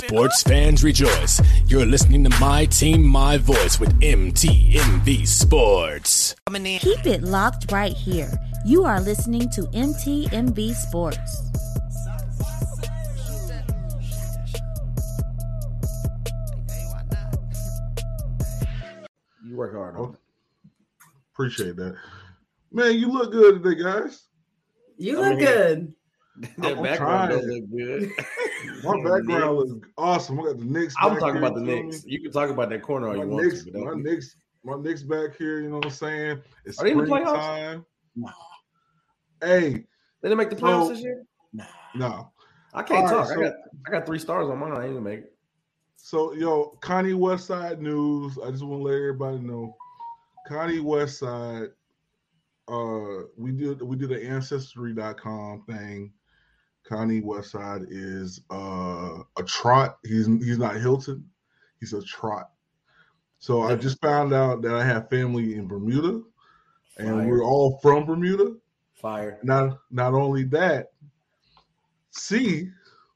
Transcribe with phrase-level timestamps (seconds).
[0.00, 1.42] Sports fans rejoice.
[1.66, 6.34] You're listening to My Team, My Voice with MTMV Sports.
[6.80, 8.32] Keep it locked right here.
[8.64, 11.42] You are listening to MTMV Sports.
[19.46, 19.96] You work hard.
[19.98, 20.16] Oh,
[21.34, 21.94] appreciate that.
[22.72, 24.22] Man, you look good today, guys.
[24.96, 25.92] You look good.
[26.58, 27.28] That I'm background trying.
[27.30, 28.12] does look good.
[28.82, 30.40] My background looks awesome.
[30.40, 30.94] I got the Knicks.
[31.00, 32.04] I'm back talking here, about the you Knicks.
[32.04, 32.12] me?
[32.12, 33.72] You can talk about that corner all My you want Knicks, to.
[33.72, 35.60] but my don't- Knicks, my Knicks back here.
[35.60, 36.40] You know what I'm saying?
[36.64, 37.28] It's Are they in the playoffs?
[37.42, 37.84] springtime.
[39.42, 39.70] Hey,
[40.22, 41.24] They didn't make the playoffs So- this year.
[41.94, 42.30] no.
[42.72, 43.26] I can't All right, talk.
[43.28, 43.54] so- I got
[43.86, 44.72] I got three stars on mine.
[44.72, 45.36] I ain't gonna make it.
[45.96, 48.38] So, yo, Connie Westside News.
[48.38, 49.76] I just want to let everybody know.
[50.46, 51.70] Connie Westside.
[52.68, 56.12] Uh, we did we did an ancestry.com thing.
[56.90, 59.98] Connie Westside is uh a Trott.
[60.02, 61.24] He's he's not Hilton.
[61.78, 62.50] He's a Trott.
[63.38, 66.20] So I just found out that I have family in Bermuda,
[66.98, 67.28] and Fire.
[67.28, 68.56] we're all from Bermuda.
[68.94, 69.38] Fire.
[69.44, 70.90] Not not only that,
[72.10, 72.70] see,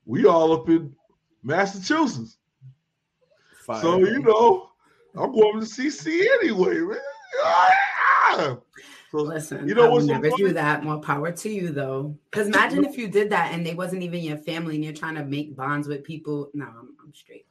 [0.07, 0.95] we all up in
[1.43, 2.39] Massachusetts.
[3.67, 3.83] Fire.
[3.83, 4.71] So you know,
[5.17, 8.59] I'm going to CC anyway, man.
[9.15, 10.45] So Listen, You know I what's would never funny?
[10.45, 10.83] do that.
[10.83, 12.17] More power to you, though.
[12.31, 15.15] Because imagine if you did that and they wasn't even your family, and you're trying
[15.15, 16.51] to make bonds with people.
[16.53, 17.47] No, I'm, I'm straight.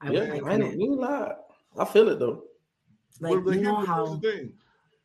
[0.00, 1.32] I, yeah, I I ain't you lie.
[1.78, 2.44] I feel it though.
[3.20, 4.16] Like but, but you know how.
[4.16, 4.52] thing.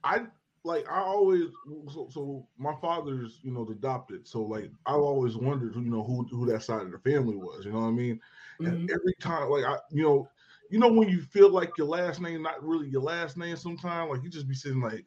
[0.04, 0.24] I
[0.64, 1.46] like I always
[1.94, 6.28] so, so my father's you know adopted, so like I always wondered you know who
[6.30, 7.64] who that side of the family was.
[7.66, 8.20] You know what I mean?
[8.60, 8.92] And Mhm.
[8.92, 10.30] every time, like I, you know,
[10.70, 13.56] you know when you feel like your last name not really your last name.
[13.56, 15.06] Sometimes, like you just be sitting like,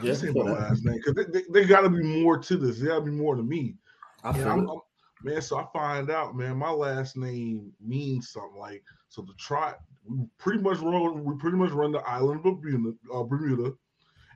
[0.00, 0.52] Yeah, this ain't my that.
[0.52, 2.78] last name because they, they, they got to be more to this.
[2.78, 3.74] They got to be more to me.
[4.24, 4.68] I feel I'm, it.
[4.68, 4.80] I'm-
[5.24, 8.58] man, so I find out, man, my last name means something.
[8.58, 12.60] Like, so the Trott, we pretty much run, we pretty much run the island of
[12.60, 13.72] Bermuda, uh, Bermuda.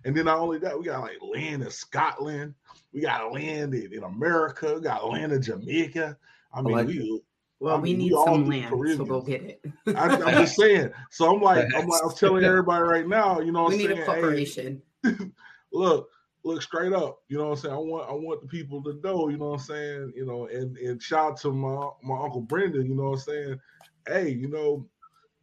[0.05, 2.55] And then not only that, we got like land in Scotland,
[2.93, 6.17] we got land in, in America, we got land in Jamaica.
[6.55, 7.21] I mean, like we,
[7.59, 9.09] Well, I we mean, we need all some do land, so Caribbeans.
[9.09, 9.65] go get it.
[9.97, 10.91] I, I'm just saying.
[11.11, 13.81] So I'm like, I'm like, I'm telling everybody right now, you know, what we I'm
[13.81, 14.83] need saying, a Hey, corporation.
[15.73, 16.09] look,
[16.45, 17.19] look straight up.
[17.29, 17.75] You know what I'm saying?
[17.75, 20.13] I want I want the people to know, you know what I'm saying?
[20.15, 23.19] You know, and and shout out to my my uncle Brendan, you know what I'm
[23.21, 23.61] saying?
[24.07, 24.89] Hey, you know,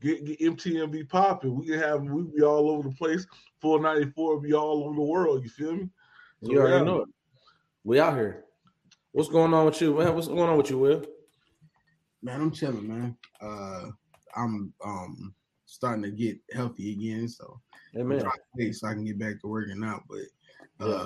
[0.02, 1.56] get get MTMV popping.
[1.56, 3.26] We can have we be all over the place.
[3.62, 5.90] 494 be all over the world, you feel me?
[6.44, 6.84] So, You already yeah.
[6.84, 7.10] know it.
[7.84, 8.46] We out here.
[9.12, 10.16] What's going on with you, man?
[10.16, 11.06] What's going on with you, Will?
[12.22, 13.18] Man, I'm chilling, man.
[13.42, 13.90] Uh,
[14.36, 15.36] I'm um
[15.66, 18.22] starting to get healthy again, so I'm Amen.
[18.74, 20.04] so I can get back to working out.
[20.10, 21.06] But uh,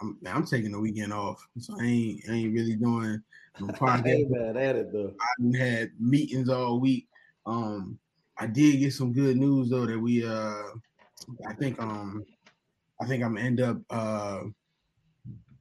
[0.00, 3.22] I'm I'm taking the weekend off, so I ain't I ain't really doing
[3.58, 4.06] no podcast.
[4.06, 5.14] ain't mad at it though.
[5.20, 7.08] I had meetings all week.
[7.46, 7.98] Um,
[8.38, 10.62] I did get some good news though that we uh,
[11.48, 12.24] I think um,
[13.00, 14.40] I think I'm end up uh,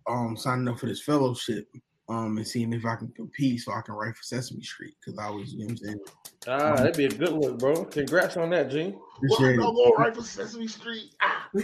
[0.08, 1.68] um signing up for this fellowship.
[2.10, 5.20] Um, and seeing if I can compete so I can write for Sesame Street because
[5.20, 6.00] I was, you know what I'm saying?
[6.48, 7.86] Ah, that'd be a good look, bro.
[7.86, 8.94] Congrats on that, G.
[8.94, 9.74] Well, Appreciate I'm it.
[9.76, 11.12] going right for Sesame Street.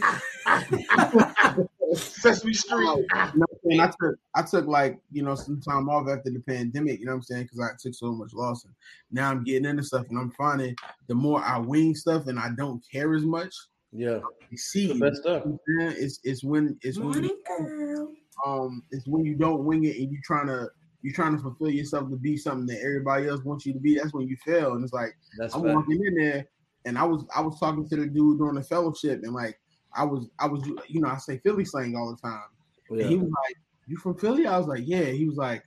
[1.95, 2.79] Sesame Street.
[2.79, 3.79] You know I'm saying?
[3.81, 7.00] I took I took like you know some time off after the pandemic.
[7.00, 7.44] You know what I'm saying?
[7.44, 8.73] Because I took so much loss, and
[9.12, 10.75] now I'm getting into stuff, and I'm finding
[11.07, 13.53] the more I wing stuff and I don't care as much.
[13.91, 14.19] Yeah,
[14.50, 15.44] You see, the best stuff.
[15.67, 18.13] it's it's when it's when Morning, you, girl.
[18.46, 20.68] Um it's when you don't wing it and you trying to
[21.01, 23.96] you're trying to fulfill yourself to be something that everybody else wants you to be.
[23.96, 25.75] That's when you fail, and it's like That's I'm fact.
[25.75, 26.47] walking in there,
[26.85, 29.59] and I was I was talking to the dude during the fellowship, and like
[29.94, 32.44] I was I was you know I say Philly slang all the time.
[32.90, 33.56] And he was like,
[33.88, 35.63] "You from Philly?" I was like, "Yeah." He was like,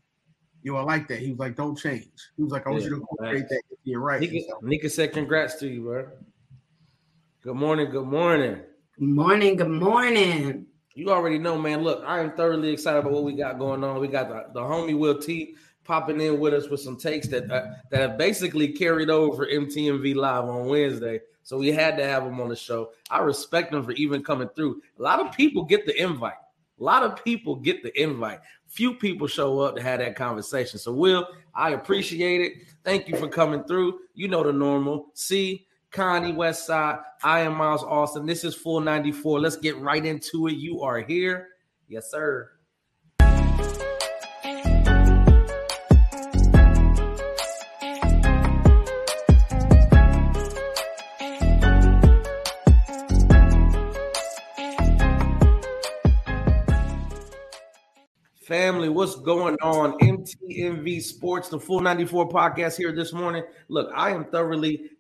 [0.62, 2.88] "Yo, I like that." He was like, "Don't change." He was like, "I want Yeah,
[2.90, 3.50] you to incorporate facts.
[3.52, 6.08] that into your right." Nika, Nika said, "Congrats to you, bro."
[7.42, 7.90] Good morning.
[7.90, 8.60] Good morning.
[8.98, 9.56] Good morning.
[9.56, 10.66] Good morning.
[10.98, 11.84] You already know, man.
[11.84, 14.00] Look, I am thoroughly excited about what we got going on.
[14.00, 15.54] We got the, the homie Will T
[15.84, 20.16] popping in with us with some takes that uh, that have basically carried over MTMV
[20.16, 21.20] Live on Wednesday.
[21.44, 22.90] So we had to have him on the show.
[23.12, 24.82] I respect him for even coming through.
[24.98, 26.32] A lot of people get the invite.
[26.80, 28.40] A lot of people get the invite.
[28.66, 30.80] Few people show up to have that conversation.
[30.80, 32.52] So, Will, I appreciate it.
[32.82, 34.00] Thank you for coming through.
[34.14, 35.10] You know the normal.
[35.14, 37.02] See, Connie Westside.
[37.22, 38.26] I am Miles Austin.
[38.26, 39.40] This is Full 94.
[39.40, 40.54] Let's get right into it.
[40.54, 41.48] You are here.
[41.88, 42.50] Yes, sir.
[58.44, 59.92] Family, what's going on?
[59.98, 63.44] MTMV Sports, the full 94 podcast here this morning.
[63.68, 64.90] Look, I am thoroughly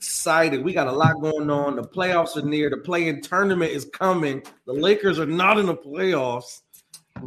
[0.00, 0.64] excited.
[0.64, 1.76] We got a lot going on.
[1.76, 2.70] The playoffs are near.
[2.70, 4.42] The play-in tournament is coming.
[4.64, 6.62] The Lakers are not in the playoffs.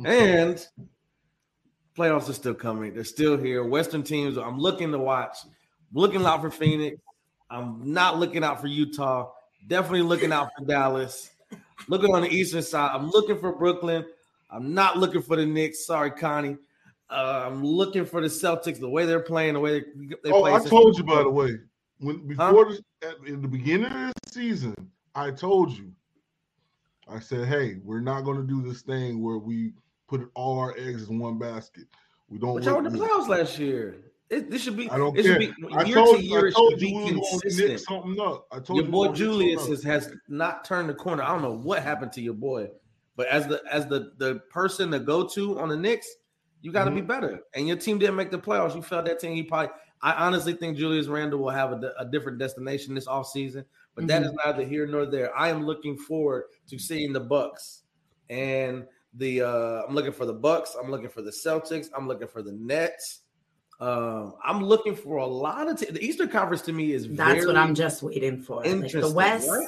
[0.05, 0.57] And
[1.95, 2.95] playoffs are still coming.
[2.95, 3.63] They're still here.
[3.63, 5.37] Western teams, I'm looking to watch.
[5.93, 6.97] Looking out for Phoenix.
[7.51, 9.29] I'm not looking out for Utah.
[9.67, 11.29] Definitely looking out for Dallas.
[11.87, 12.89] Looking on the eastern side.
[12.91, 14.03] I'm looking for Brooklyn.
[14.49, 15.85] I'm not looking for the Knicks.
[15.85, 16.57] Sorry, Connie.
[17.07, 18.79] Uh, I'm looking for the Celtics.
[18.79, 20.53] The way they're playing, the way they, they oh, play.
[20.53, 21.59] I told you by the way.
[22.03, 22.77] When before huh?
[23.01, 24.75] the, at, in the beginning of the season,
[25.15, 25.91] I told you.
[27.09, 29.73] I said, "Hey, we're not going to do this thing where we
[30.07, 31.85] put all our eggs in one basket.
[32.29, 33.97] We don't." But y'all were the playoffs last year.
[34.29, 34.89] It, this should be.
[34.89, 35.41] I don't it care.
[35.41, 37.79] Should be, I year told, to year, I told you be we consistent.
[37.81, 38.47] something up.
[38.51, 41.23] I told your you boy Julius has, has not turned the corner.
[41.23, 42.69] I don't know what happened to your boy,
[43.15, 46.07] but as the as the the person to go to on the Knicks,
[46.61, 47.01] you got to mm-hmm.
[47.01, 47.41] be better.
[47.53, 48.75] And your team didn't make the playoffs.
[48.75, 49.35] You felt that team.
[49.35, 49.69] He probably.
[50.03, 53.63] I honestly think Julius Randle will have a, a different destination this offseason,
[53.95, 54.07] but mm-hmm.
[54.07, 55.35] that is neither here nor there.
[55.35, 57.83] I am looking forward to seeing the Bucks
[58.29, 59.41] and the.
[59.41, 60.75] uh I'm looking for the Bucks.
[60.79, 61.87] I'm looking for the Celtics.
[61.95, 63.21] I'm looking for the Nets.
[63.79, 67.45] Um, I'm looking for a lot of t- the Eastern Conference to me is that's
[67.45, 68.63] what I'm just waiting for.
[68.63, 69.67] Like the West, right?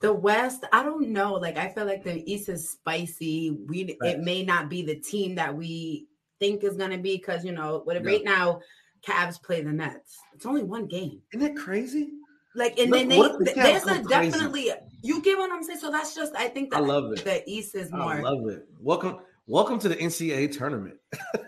[0.00, 1.34] the West, I don't know.
[1.34, 3.50] Like I feel like the East is spicy.
[3.50, 4.16] We right.
[4.16, 7.82] it may not be the team that we think is gonna be because you know
[7.84, 8.60] what right now
[9.02, 10.18] Cavs play the Nets.
[10.34, 11.20] It's only one game.
[11.32, 12.10] Isn't that crazy?
[12.54, 14.70] Like and then they, the there's a definitely
[15.02, 15.78] you get what I'm saying.
[15.78, 17.24] So that's just I think that I love it.
[17.24, 18.14] The East is more.
[18.14, 18.66] I love it.
[18.80, 19.18] Welcome
[19.48, 20.98] Welcome to the NCAA tournament.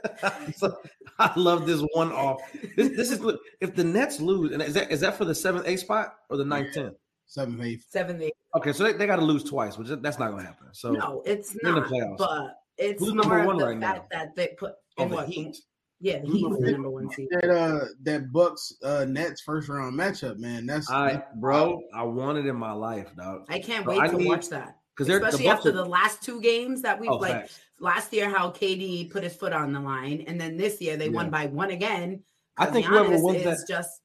[0.57, 0.79] so,
[1.19, 2.41] I love this one off.
[2.75, 3.21] This, this, is
[3.61, 6.39] if the Nets lose, and is that is that for the seventh, eighth spot or
[6.39, 6.95] the ninth, tenth?
[7.27, 8.33] Seventh, eighth, seventh, eighth.
[8.57, 10.69] Okay, so they, they got to lose twice, which that's not going to happen.
[10.73, 11.77] So no, it's not.
[11.77, 12.17] In the playoffs.
[12.17, 14.19] But it's Who's more of the right fact now?
[14.19, 15.59] that they put oh, in what Heat.
[16.01, 17.29] Yeah, the Heat's the number one seed.
[17.31, 20.65] That uh, that Bucks uh Nets first round matchup, man.
[20.65, 21.83] That's I, bro.
[21.95, 23.45] I wanted in my life, dog.
[23.49, 24.79] I can't wait I to need, watch that.
[24.97, 28.13] Because especially the after are, the last two games that we've oh, like facts last
[28.13, 31.13] year how KD put his foot on the line, and then this year they yeah.
[31.13, 32.23] won by one again.
[32.57, 34.03] I think whoever wins that just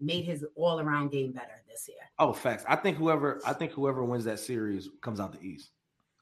[0.00, 1.98] made his all around game better this year.
[2.18, 2.64] Oh, facts.
[2.68, 5.70] I think whoever I think whoever wins that series comes out the East.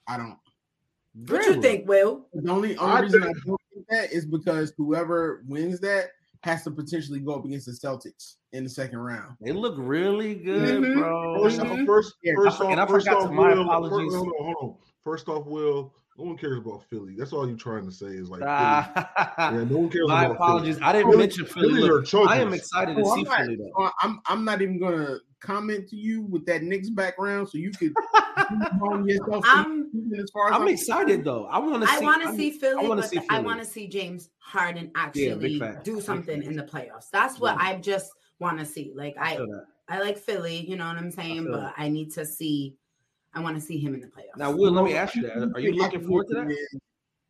[0.07, 0.39] I don't.
[1.27, 2.27] What you think, Will?
[2.33, 3.23] The only, only reason.
[3.23, 3.61] I don't think
[3.93, 6.11] that is because whoever wins that
[6.43, 9.37] has to potentially go up against the Celtics in the second round.
[9.41, 11.01] They look really good, mm-hmm.
[11.01, 11.43] bro.
[11.43, 11.87] First, mm-hmm.
[11.87, 14.13] first, first off, and I first off, my Will, apologies.
[14.13, 14.77] First, hold on, hold on.
[15.05, 17.15] First off, Will, no one cares about Philly.
[17.17, 19.07] That's all you're trying to say is like, yeah,
[19.67, 20.09] no one cares.
[20.09, 20.77] My apologies.
[20.77, 20.87] Philly.
[20.87, 21.81] I didn't Philly, mention Philly.
[21.81, 23.57] Look, I am excited to oh, see I'm Philly.
[23.57, 23.91] Though.
[24.03, 27.93] I'm I'm not even gonna comment to you with that Knicks background, so you could
[29.07, 29.45] yourself.
[29.47, 29.82] I'm,
[30.19, 31.47] as far as I'm, I'm excited though.
[31.47, 31.91] I want to.
[31.91, 33.29] I want to see Philly, I but see Philly.
[33.31, 37.11] I want to see James Harden actually yeah, do something in the playoffs.
[37.13, 37.69] That's what yeah.
[37.69, 38.93] I just want to see.
[38.95, 39.37] Like I,
[39.89, 40.69] I, I like Philly.
[40.69, 41.49] You know what I'm saying?
[41.51, 41.75] But that.
[41.77, 42.77] I need to see
[43.35, 44.37] I want to see him in the playoffs.
[44.37, 45.53] Now, Will, let me ask you that.
[45.55, 46.81] Are you looking forward to that?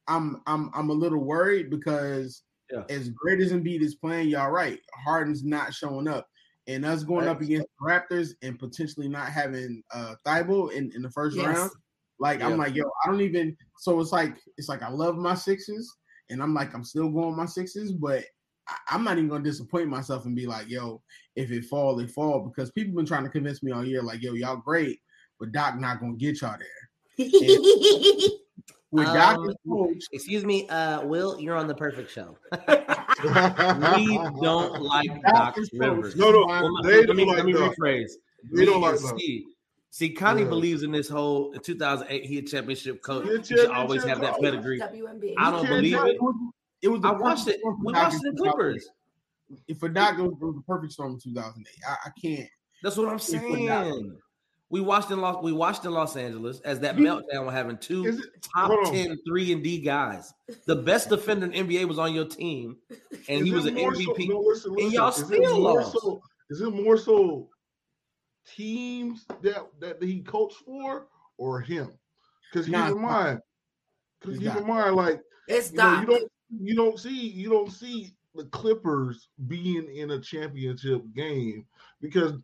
[0.08, 2.82] I'm I'm I'm a little worried because yeah.
[2.88, 4.80] as great as Embiid is playing, y'all right.
[5.04, 6.28] Harden's not showing up.
[6.68, 7.32] And us going right.
[7.32, 11.46] up against the Raptors and potentially not having uh Thybulle in, in the first yes.
[11.46, 11.70] round,
[12.22, 12.46] like yeah.
[12.46, 15.92] I'm like, yo, I don't even so it's like it's like I love my sixes
[16.30, 18.22] and I'm like I'm still going my sixes, but
[18.68, 21.02] I, am not even gonna disappoint myself and be like, yo,
[21.34, 24.22] if it fall, it fall because people been trying to convince me all year, like,
[24.22, 25.00] yo, y'all great,
[25.40, 27.26] but Doc not gonna get y'all there.
[28.92, 32.38] with um, Doc coach, excuse me, uh, Will, you're on the perfect show.
[33.96, 36.14] we don't like Doc Rivers.
[36.14, 38.12] No, no, well, they let, don't me, like let me rephrase.
[38.52, 39.44] They don't like see,
[39.92, 40.48] see, Connie yeah.
[40.48, 43.46] believes in this whole in 2008 he a championship coach.
[43.46, 44.80] He, should always have that pedigree.
[44.80, 45.34] WNBA.
[45.38, 46.18] I don't believe it.
[46.82, 47.00] It was.
[47.04, 47.60] I watched it.
[47.62, 48.88] We watched the Clippers.
[49.68, 51.66] If for Doc, it was the perfect storm in 2008.
[51.86, 52.48] I, I can't.
[52.82, 54.18] That's what I'm saying.
[54.70, 58.06] We watched in Los we watched in Los Angeles as that meltdown was having two
[58.06, 60.32] it, top 10 3 and D guys.
[60.64, 62.78] The best defender in NBA was on your team,
[63.28, 64.26] and is he was an MVP.
[64.26, 64.76] So, no, listen, listen.
[64.78, 65.92] And y'all still lost.
[65.92, 67.50] So, is it more so
[68.46, 71.06] teams that that he coached for
[71.38, 71.90] or him?
[72.52, 73.40] Because keep in mind,
[74.20, 77.72] because keep in mind, like it's you, know, you don't you don't see you don't
[77.72, 81.66] see the Clippers being in a championship game
[82.00, 82.34] because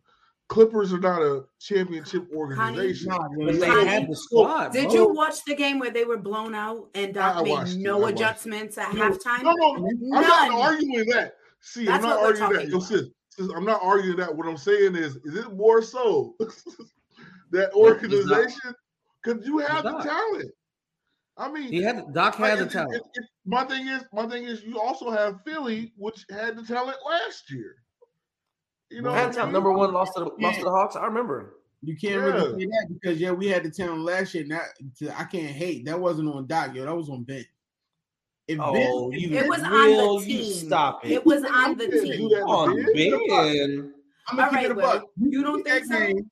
[0.49, 3.11] Clippers are not a championship organization.
[3.11, 4.71] Honey, they Honey, had the squad.
[4.71, 4.93] Did bro.
[4.93, 8.93] you watch the game where they were blown out and Doc made no adjustments at
[8.93, 9.43] no, halftime?
[9.43, 11.33] No, no, I'm not arguing that.
[11.61, 12.67] See, That's I'm not arguing that.
[12.69, 14.35] Yo, sis, sis, I'm not arguing that.
[14.35, 16.35] What I'm saying is, is it more so
[17.51, 18.73] that organization?
[19.23, 20.51] Because you have the talent.
[21.37, 22.95] I mean, he had Doc had the talent.
[22.95, 26.63] It, it, my thing is, my thing is, you also have Philly, which had the
[26.63, 27.75] talent last year.
[28.89, 29.53] You know, had talent.
[29.53, 30.95] Number one lost to the, lost to the Hawks.
[30.95, 31.55] I remember.
[31.81, 32.19] You can't yeah.
[32.19, 34.45] really say that because yeah, we had the talent last year.
[34.45, 34.61] Now
[35.17, 36.85] I can't hate that wasn't on Doc, yo.
[36.85, 37.45] That was on Ben.
[38.49, 40.53] If oh, ben, you it was real, on the team.
[40.53, 41.11] Stop it.
[41.11, 42.31] It was on the team.
[42.47, 43.93] On Ben.
[44.27, 45.05] I'm gonna All keep right, it a buck.
[45.17, 45.99] You, you don't think so?
[45.99, 46.31] Game,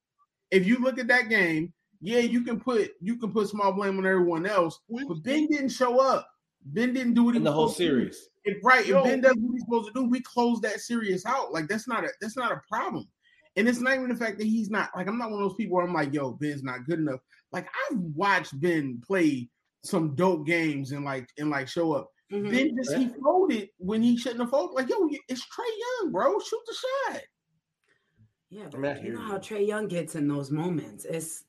[0.50, 3.98] if you look at that game, yeah, you can put you can put small blame
[3.98, 6.28] on everyone else, but Ben didn't show up.
[6.64, 8.30] Ben didn't do it in the whole series.
[8.44, 8.98] If, right, Yo.
[8.98, 11.52] if Ben does what he's supposed to do, we close that series out.
[11.52, 13.06] Like that's not a that's not a problem.
[13.54, 15.56] And it's not even the fact that he's not like I'm not one of those
[15.56, 17.20] people where I'm like, yo, Ben's not good enough.
[17.52, 19.48] Like I've watched Ben play
[19.84, 22.10] some dope games and like and like show up.
[22.32, 22.50] Mm-hmm.
[22.50, 24.74] Ben just he folded when he shouldn't have folded.
[24.74, 26.38] Like, yo, it's Trae Young, bro.
[26.38, 27.22] Shoot the shot.
[28.50, 31.04] Yeah, but you know how Trae Young gets in those moments.
[31.04, 31.44] It's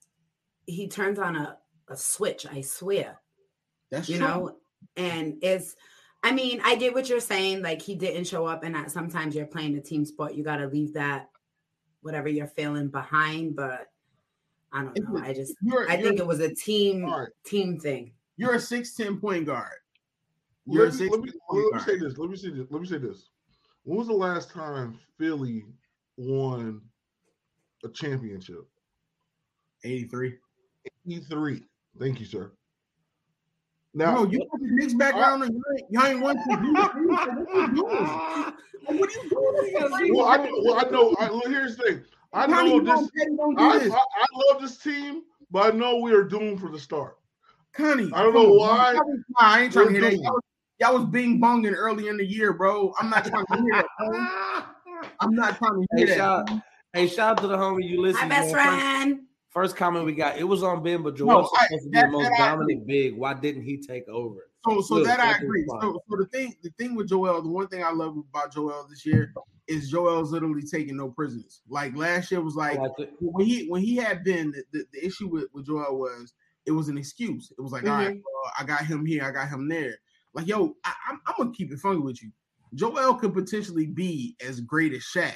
[0.65, 1.57] he turns on a,
[1.89, 3.19] a switch, I swear.
[3.91, 4.27] That's you true.
[4.27, 4.55] know,
[4.95, 5.75] and it's
[6.23, 7.61] I mean, I get what you're saying.
[7.61, 10.33] Like he didn't show up, and that sometimes you're playing a team sport.
[10.33, 11.29] You got to leave that
[12.01, 13.55] whatever you're feeling behind.
[13.55, 13.87] But
[14.73, 15.21] I don't know.
[15.21, 17.29] I just you're, I you're, think it was a team right.
[17.45, 18.11] team thing.
[18.39, 19.67] You're a six ten point guard.
[20.65, 22.17] You're let me, let me, let me say this.
[22.17, 22.67] Let me say this.
[22.69, 23.31] Let me say this.
[23.83, 25.65] When was the last time Philly
[26.15, 26.79] won
[27.83, 28.65] a championship?
[29.83, 30.37] 83.
[31.05, 31.63] 83.
[31.99, 32.53] Thank you, sir.
[33.93, 37.01] Now, no, you got the Knicks background and you ain't won to do What are
[37.01, 38.53] you doing?
[40.15, 40.61] Well, I know.
[40.63, 41.15] Well, I know.
[41.19, 42.03] I, well, here's the thing.
[42.31, 43.11] I know this.
[43.57, 47.18] I, I, I, love this team, but I know we are doomed for the start.
[47.73, 48.99] Connie, I don't know why.
[49.39, 50.17] I ain't trying to hear that.
[50.17, 50.39] Y'all,
[50.79, 52.93] y'all was being bonging early in the year, bro.
[52.99, 53.85] I'm not trying to hear that.
[53.99, 55.03] Bro.
[55.19, 56.17] I'm not trying to hear hey, that.
[56.17, 56.49] Shout,
[56.93, 58.27] hey, shout out to the homie you listen.
[58.27, 59.21] My best friend.
[59.49, 62.07] First comment we got, it was on Ben, but Joel no, supposed to be the
[62.07, 63.17] most dominant big.
[63.17, 64.49] Why didn't he take over?
[64.63, 65.65] So, so Look, that I agree.
[65.81, 68.85] So, so the thing, the thing with Joel, the one thing I love about Joel
[68.87, 69.33] this year
[69.67, 71.61] is Joel's literally taking no prisoners.
[71.67, 75.05] Like last year was like, like when he when he had been the, the, the,
[75.05, 76.33] issue with, with Joel was
[76.65, 77.51] it was an excuse.
[77.57, 77.91] It was like, mm-hmm.
[77.91, 78.61] all right, mm-hmm.
[78.61, 79.95] I got him here, I got him there.
[80.33, 82.31] Like, yo, I, I'm, I'm gonna keep it funny with you.
[82.75, 85.35] Joel could potentially be as great as Shaq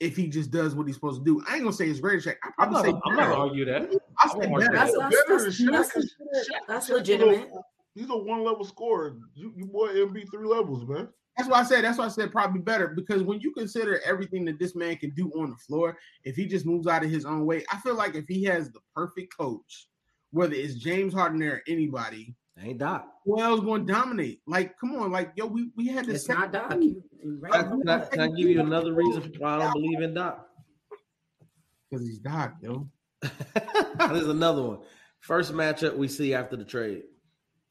[0.00, 1.42] if he just does what he's supposed to do.
[1.48, 2.36] I ain't gonna say he's great as Shaq.
[2.42, 4.00] I probably I'm say not, I'm not gonna argue that.
[4.18, 4.72] I say better.
[4.72, 7.50] That's, that's, that's, that's, that's legitimate.
[7.94, 9.16] He's a one level scorer.
[9.34, 11.08] You, you boy MB three levels, man.
[11.36, 11.84] That's why I said.
[11.84, 15.10] That's why I said probably better because when you consider everything that this man can
[15.10, 17.94] do on the floor, if he just moves out of his own way, I feel
[17.94, 19.88] like if he has the perfect coach,
[20.32, 23.06] whether it's James Harden or anybody, ain't Doc.
[23.24, 24.40] Who else going to dominate?
[24.46, 26.16] Like, come on, like yo, we we had this.
[26.16, 26.76] It's not Doc.
[27.24, 27.52] Right.
[27.52, 30.46] Can, I, can I give you another reason why I don't believe in Doc?
[31.90, 32.88] Because he's Doc, yo.
[33.22, 34.78] There's another one.
[35.20, 37.02] First matchup we see after the trade: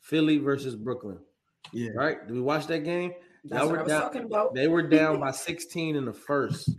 [0.01, 1.19] Philly versus Brooklyn.
[1.73, 1.91] Yeah.
[1.95, 2.25] Right?
[2.25, 3.13] Did we watch that game?
[3.45, 4.53] That's what I was down, talking about.
[4.53, 6.69] They were down by 16 in the first,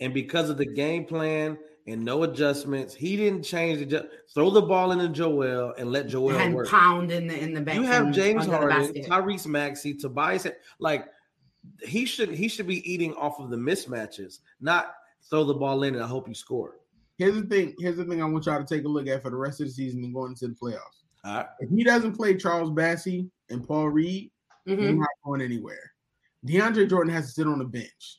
[0.00, 2.94] and because of the game plan and no adjustments.
[2.94, 6.68] He didn't change the ju- throw the ball into Joel and let Joel and work.
[6.68, 7.74] pound in the in the back.
[7.74, 10.46] You have James Harden, Tyrese Maxey, Tobias.
[10.78, 11.06] Like
[11.82, 14.94] he should he should be eating off of the mismatches, not
[15.28, 16.76] throw the ball in and I hope you score.
[17.18, 17.74] Here's the thing.
[17.78, 18.22] Here's the thing.
[18.22, 20.14] I want y'all to take a look at for the rest of the season and
[20.14, 21.46] going into the playoffs.
[21.60, 24.30] If he doesn't play Charles Bassey and Paul Reed,
[24.68, 24.82] mm-hmm.
[24.82, 25.92] he's not going anywhere.
[26.46, 28.18] DeAndre Jordan has to sit on the bench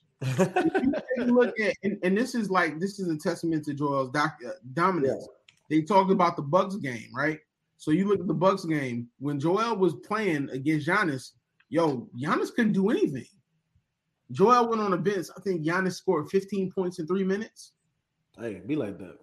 [1.18, 4.52] look at, and, and, this is like this is a testament to Joel's doc, uh,
[4.74, 5.28] dominance.
[5.30, 5.78] Yeah.
[5.78, 7.40] They talked about the Bucks game, right?
[7.78, 11.32] So you look at the Bucks game when Joel was playing against Giannis.
[11.70, 13.26] Yo, Giannis couldn't do anything.
[14.32, 15.28] Joel went on a bench.
[15.36, 17.74] I think Giannis scored 15 points in three minutes.
[18.40, 19.18] Hey, be like that.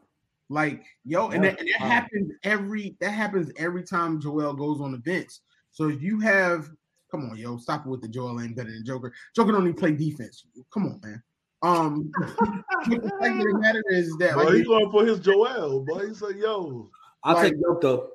[0.49, 4.93] Like yo, and, that, and that happens every that happens every time Joel goes on
[4.93, 5.31] the bench.
[5.71, 6.69] So if you have
[7.11, 9.13] Come on, yo, stop it with the Joel ain't better than Joker.
[9.35, 10.47] Joker don't even play defense.
[10.73, 11.23] Come on, man.
[11.63, 16.07] Um, the fact that the matter is that like, he's going for his Joel, but
[16.07, 16.89] he's like, yo,
[17.23, 18.11] I'll like, take Jokic though.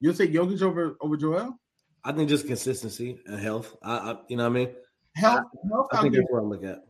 [0.00, 1.58] You'll take Jokic over over Joel?
[2.02, 3.76] I think just consistency and health.
[3.82, 4.74] I, I you know what I mean.
[5.14, 5.86] Health, I, health.
[5.92, 6.84] I think that's what I look at.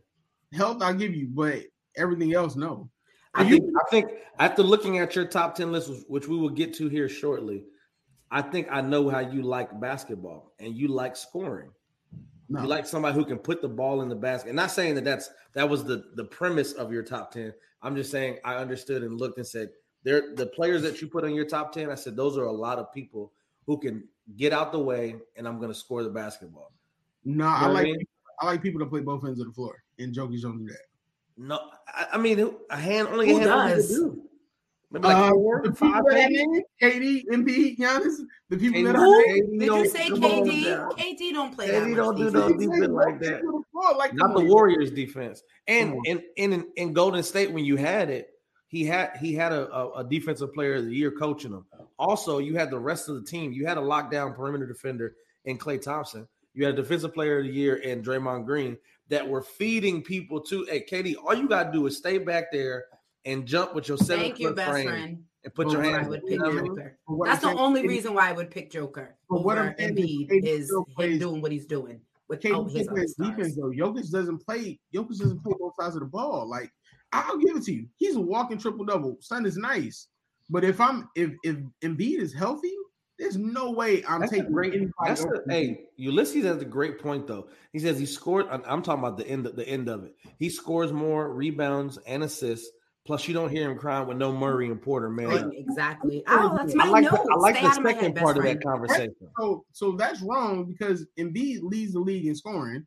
[0.53, 1.61] Health, I'll give you, but
[1.97, 2.89] everything else, no.
[3.33, 6.73] I think, I think after looking at your top ten list, which we will get
[6.75, 7.63] to here shortly,
[8.31, 11.69] I think I know how you like basketball and you like scoring.
[12.47, 12.61] No.
[12.61, 14.49] You like somebody who can put the ball in the basket.
[14.49, 17.53] And not saying that that's that was the the premise of your top 10.
[17.81, 19.69] I'm just saying I understood and looked and said
[20.03, 21.89] they're the players that you put on your top 10.
[21.89, 23.31] I said those are a lot of people
[23.65, 24.07] who can
[24.37, 26.71] get out the way and I'm going to score the basketball.
[27.23, 28.05] No, you know I like I, mean?
[28.39, 30.85] I like people to play both ends of the floor, and Jokic don't do that.
[31.37, 33.89] No, I, I mean a hand only who a does.
[33.89, 34.23] Do.
[34.91, 36.45] Maybe like uh, four, the five, KD,
[36.81, 38.17] KD, Embiid, Giannis,
[38.49, 40.89] the people that are Did you say KD?
[40.97, 41.69] KD don't play.
[41.69, 43.63] KD don't do no defense like that.
[43.97, 45.43] Like Not the Warriors defense.
[45.67, 48.31] And in in in Golden State when you had it,
[48.67, 51.65] he had he had a, a, a, defensive player of the year coaching them.
[51.97, 53.53] Also, you had the rest of the team.
[53.53, 56.27] You had a lockdown perimeter defender in Klay Thompson.
[56.53, 60.41] You had a defensive player of the year in Draymond Green that were feeding people
[60.41, 60.65] to.
[60.65, 62.85] Hey, KD, all you got to do is stay back there
[63.25, 65.23] and jump with your seven Thank foot frame friend.
[65.43, 66.07] and put your hands.
[66.07, 66.97] Would pick Joker.
[67.25, 69.15] That's the only reason why I would pick Joker.
[69.29, 72.01] But what I'm Embiid is him doing what he's doing.
[72.27, 74.79] Without his defense though, Jokic doesn't play.
[74.93, 76.49] Jokic doesn't play both sides of the ball.
[76.49, 76.71] Like
[77.11, 77.87] I'll give it to you.
[77.97, 79.17] He's a walking triple double.
[79.19, 80.07] Son is nice,
[80.49, 82.73] but if I'm if if Embiid is healthy,
[83.19, 84.73] there's no way I'm that's taking great.
[85.05, 87.49] That's a, hey, Ulysses has a great point though.
[87.73, 88.47] He says he scored.
[88.49, 89.45] I'm talking about the end.
[89.45, 90.15] of The end of it.
[90.39, 92.71] He scores more rebounds and assists
[93.05, 95.51] Plus, you don't hear him crying with no Murray and Porter, man.
[95.55, 96.23] Exactly.
[96.27, 97.23] Oh, that's my I like notes.
[97.23, 99.15] The, I like Stay the second part of that conversation.
[99.39, 102.85] So, so that's wrong because Embiid leads the league in scoring.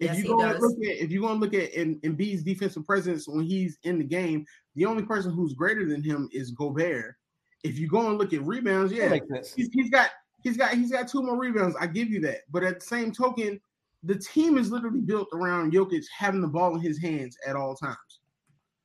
[0.00, 2.84] If yes, you go look at if you're going to look at in, Embiid's defensive
[2.84, 4.44] presence when he's in the game,
[4.74, 7.14] the only person who's greater than him is Gobert.
[7.62, 9.16] If you go and look at rebounds, yeah,
[9.56, 10.10] he's, he's got
[10.42, 11.76] he's got he's got two more rebounds.
[11.80, 12.40] I give you that.
[12.50, 13.60] But at the same token,
[14.02, 17.74] the team is literally built around Jokic having the ball in his hands at all
[17.74, 18.20] times.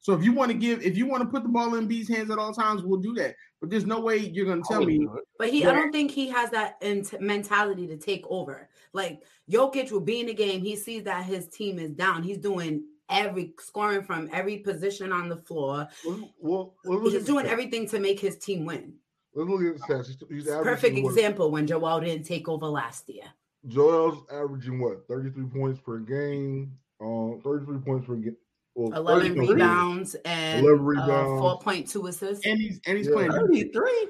[0.01, 2.08] So if you want to give, if you want to put the ball in B's
[2.08, 3.36] hands at all times, we'll do that.
[3.60, 5.06] But there's no way you're going to tell me.
[5.38, 8.70] But he, that, I don't think he has that int- mentality to take over.
[8.94, 10.62] Like Jokic will be in the game.
[10.62, 12.24] He sees that his team is down.
[12.24, 15.88] He's doing every scoring from every position on the floor.
[16.06, 18.94] Well, well, he's doing everything to make his team win.
[19.36, 20.08] Let's look at the stats.
[20.08, 23.25] He's, he's perfect example when Joel didn't take over last year.
[23.68, 26.72] Joel's averaging what 33 points per game.
[27.01, 28.38] Um, 33 points per game
[28.76, 31.42] 11 rebounds and 11 uh, rebounds.
[31.42, 32.46] Uh, 4.2 assists.
[32.46, 33.14] And he's and he's yeah.
[33.14, 34.08] playing 33.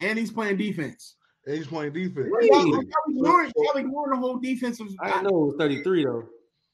[0.00, 1.16] And he's playing defense.
[1.46, 2.28] And he's playing defense.
[2.42, 4.88] Y'all, y'all, ignoring, y'all ignoring the whole defensive.
[5.00, 6.24] I know it was 33 though.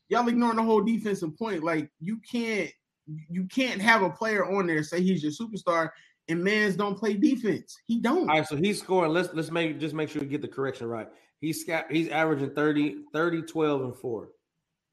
[0.08, 1.64] Y'all ignoring the whole defensive point.
[1.64, 2.70] Like you can't
[3.28, 5.90] you can't have a player on there say he's your superstar
[6.28, 7.76] and man's don't play defense.
[7.86, 8.28] He don't.
[8.28, 9.12] All right, so he's scoring.
[9.12, 11.08] Let's let's make just make sure we get the correction right.
[11.40, 14.28] He's he's averaging 30, 30, 12, and 4.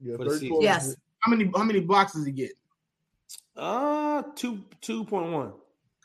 [0.02, 0.16] Yeah,
[0.62, 0.96] yes.
[1.20, 2.52] How many how many blocks does he get?
[3.56, 5.54] Uh two two point one.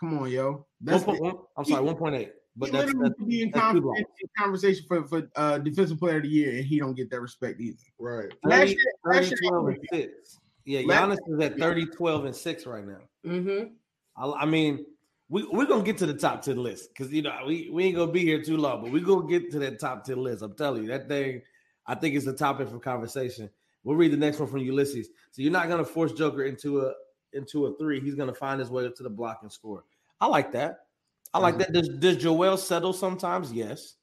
[0.01, 0.67] Come on, yo.
[0.81, 2.33] That's one, one, I'm sorry, one point eight.
[2.57, 6.23] But that's, that's, be in, that's con- in conversation for for uh, defensive player of
[6.23, 7.77] the year, and he don't get that respect either.
[7.99, 8.33] Right.
[8.49, 8.79] 30, year,
[9.13, 10.39] 30 12 and six.
[10.65, 13.01] Yeah, Giannis is at 30, 12, and six right now.
[13.27, 13.75] Mm-hmm.
[14.17, 14.87] I, I mean,
[15.29, 17.97] we, we're gonna get to the top 10 list because you know we, we ain't
[17.97, 20.43] gonna be here too long, but we're gonna get to that top 10 list.
[20.43, 21.43] I'm telling you, that thing
[21.87, 23.51] I think is the topic for conversation.
[23.85, 25.09] We'll read the next one from Ulysses.
[25.31, 26.93] So you're not going to force Joker into a
[27.33, 28.01] into a three.
[28.01, 29.85] He's going to find his way up to the block and score.
[30.21, 30.87] I like that.
[31.33, 31.73] I like mm-hmm.
[31.73, 31.73] that.
[31.73, 33.53] Does, does Joel settle sometimes?
[33.53, 33.95] Yes.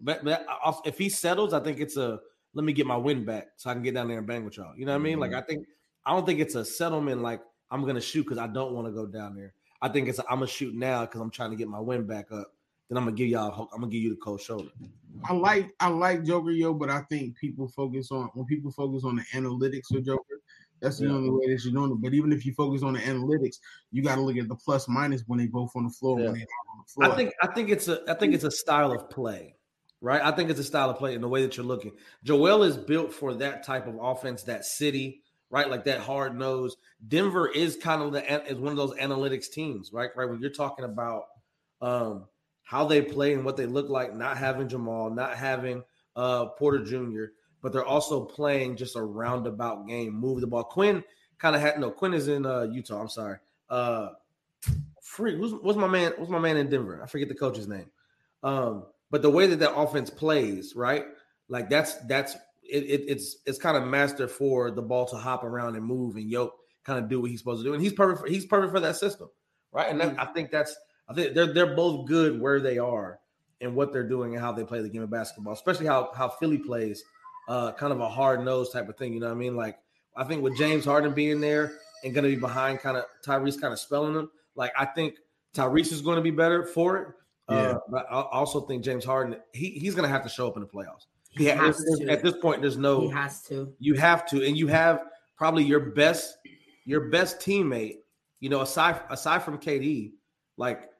[0.00, 0.46] But, but
[0.84, 2.20] if he settles, I think it's a
[2.54, 4.56] let me get my win back so I can get down there and bang with
[4.56, 4.74] y'all.
[4.76, 5.20] You know what I mean?
[5.20, 5.38] Like mm-hmm.
[5.40, 5.66] I think
[6.04, 8.92] I don't think it's a settlement like I'm gonna shoot because I don't want to
[8.92, 9.52] go down there.
[9.82, 12.06] I think it's i am gonna shoot now because I'm trying to get my win
[12.06, 12.52] back up.
[12.88, 14.70] Then I'm gonna give y'all I'm gonna give you the cold shoulder.
[15.24, 19.04] I like I like Joker yo, but I think people focus on when people focus
[19.04, 20.40] on the analytics of Joker.
[20.80, 21.14] That's the yeah.
[21.14, 22.02] only way that you're doing it.
[22.02, 23.56] But even if you focus on the analytics,
[23.92, 26.20] you got to look at the plus minus when they both on the floor.
[26.20, 26.26] Yeah.
[26.26, 27.12] When they on the floor.
[27.12, 29.56] I think I think it's a I think it's a style of play,
[30.00, 30.22] right?
[30.22, 31.92] I think it's a style of play in the way that you're looking.
[32.24, 35.68] Joel is built for that type of offense, that city, right?
[35.68, 36.76] Like that hard nose.
[37.08, 40.10] Denver is kind of the is one of those analytics teams, right?
[40.14, 41.24] Right when you're talking about
[41.80, 42.26] um
[42.66, 45.84] how they play and what they look like, not having Jamal, not having
[46.16, 47.26] uh, Porter Jr.,
[47.62, 50.64] but they're also playing just a roundabout game, move the ball.
[50.64, 51.04] Quin
[51.38, 51.92] kind of had no.
[51.92, 53.00] Quin is in uh, Utah.
[53.00, 53.38] I'm sorry.
[53.70, 54.08] Uh,
[55.00, 55.36] free.
[55.36, 56.12] Who's, what's my man?
[56.16, 57.00] What's my man in Denver?
[57.00, 57.86] I forget the coach's name.
[58.42, 61.04] Um, but the way that that offense plays, right?
[61.48, 65.44] Like that's that's it, it, it's it's kind of master for the ball to hop
[65.44, 67.92] around and move and yoke kind of do what he's supposed to do, and he's
[67.92, 68.22] perfect.
[68.22, 69.28] For, he's perfect for that system,
[69.72, 69.88] right?
[69.88, 70.18] And that, mm.
[70.18, 70.76] I think that's
[71.08, 73.18] I think they're they're both good where they are
[73.60, 76.28] and what they're doing and how they play the game of basketball, especially how how
[76.28, 77.04] Philly plays,
[77.48, 79.12] uh, kind of a hard nose type of thing.
[79.12, 79.56] You know what I mean?
[79.56, 79.78] Like
[80.16, 81.72] I think with James Harden being there
[82.04, 84.30] and going to be behind, kind of Tyrese kind of spelling them.
[84.54, 85.16] Like I think
[85.54, 87.08] Tyrese is going to be better for it.
[87.48, 87.60] Uh, yeah.
[87.60, 90.56] Uh, but I also think James Harden he, he's going to have to show up
[90.56, 91.06] in the playoffs.
[91.30, 92.08] He, he has to.
[92.08, 93.02] At this point, there's no.
[93.02, 93.72] He has to.
[93.78, 95.02] You have to, and you have
[95.36, 96.38] probably your best
[96.84, 97.98] your best teammate.
[98.40, 100.12] You know, aside aside from KD,
[100.56, 100.90] like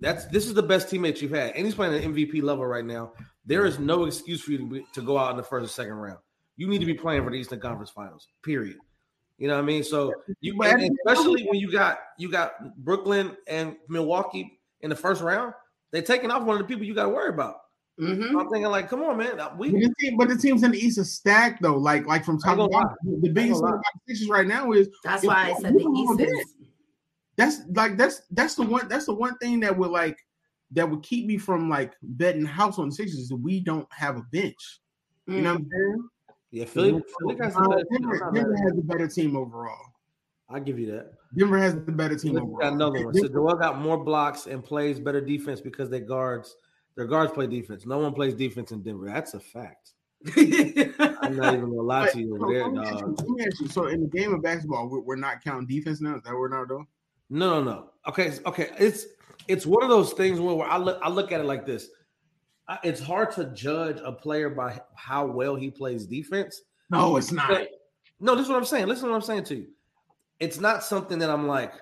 [0.00, 2.84] that's this is the best teammate you've had, and he's playing at MVP level right
[2.84, 3.12] now.
[3.44, 5.68] There is no excuse for you to, be, to go out in the first or
[5.68, 6.18] second round.
[6.56, 8.28] You need to be playing for the Eastern Conference Finals.
[8.44, 8.76] Period.
[9.38, 9.84] You know what I mean?
[9.84, 10.58] So you
[11.06, 15.52] especially when you got you got Brooklyn and Milwaukee in the first round,
[15.92, 17.56] they're taking off one of the people you got to worry about.
[18.00, 18.36] Mm-hmm.
[18.36, 19.38] I'm thinking like, come on, man.
[19.56, 21.76] We but the, team, but the teams in the East are stacked though.
[21.76, 25.60] Like like from top to bottom, the biggest thing right now is that's why I
[25.60, 26.54] said the East is.
[27.36, 30.18] That's like that's that's the one that's the one thing that would like
[30.72, 33.86] that would keep me from like betting house on the Sixers is that we don't
[33.92, 34.80] have a bench.
[35.26, 36.08] You know what I'm saying?
[36.52, 39.84] Yeah, Philly, Philly has, uh, Denver, Denver has a better team overall.
[40.48, 41.12] I'll give you that.
[41.36, 42.58] Denver has the better team overall.
[42.58, 43.14] Got another one.
[43.14, 46.56] So Joel got more blocks and plays better defense because their guards
[46.96, 47.84] their guards play defense.
[47.84, 49.06] No one plays defense in Denver.
[49.06, 49.90] That's a fact.
[50.36, 52.38] I'm not even gonna lie to you.
[52.48, 53.18] There, dog.
[53.18, 53.68] Let me ask you.
[53.68, 56.16] So in the game of basketball, we're, we're not counting defense now.
[56.16, 56.86] Is that what we're not doing?
[57.30, 57.90] No, no, no.
[58.08, 58.70] Okay, okay.
[58.78, 59.06] It's
[59.48, 61.88] it's one of those things where, where I look I look at it like this.
[62.82, 66.62] It's hard to judge a player by how well he plays defense.
[66.90, 67.48] No, it's not.
[67.48, 67.70] But,
[68.18, 68.86] no, this is what I'm saying.
[68.86, 69.66] Listen to what I'm saying to you.
[70.40, 71.74] It's not something that I'm like,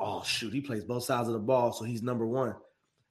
[0.00, 2.54] oh shoot, he plays both sides of the ball, so he's number one.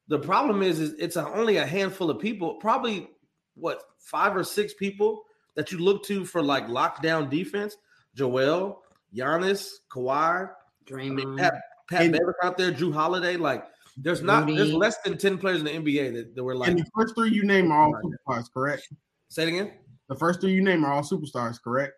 [0.07, 3.09] The problem is, is it's a, only a handful of people, probably
[3.55, 5.23] what five or six people
[5.55, 7.77] that you look to for like lockdown defense.
[8.15, 8.81] Joel,
[9.15, 10.49] Giannis, Kawhi,
[10.85, 13.37] Draymond, Pat, Pat Beverley out there, Jrue Holiday.
[13.37, 13.65] Like,
[13.97, 14.57] there's not Rudy.
[14.57, 16.69] there's less than ten players in the NBA that, that were like.
[16.69, 18.91] And the first three you name are all superstars, correct?
[19.29, 19.71] Say it again.
[20.09, 21.93] The first three you name are all superstars, correct?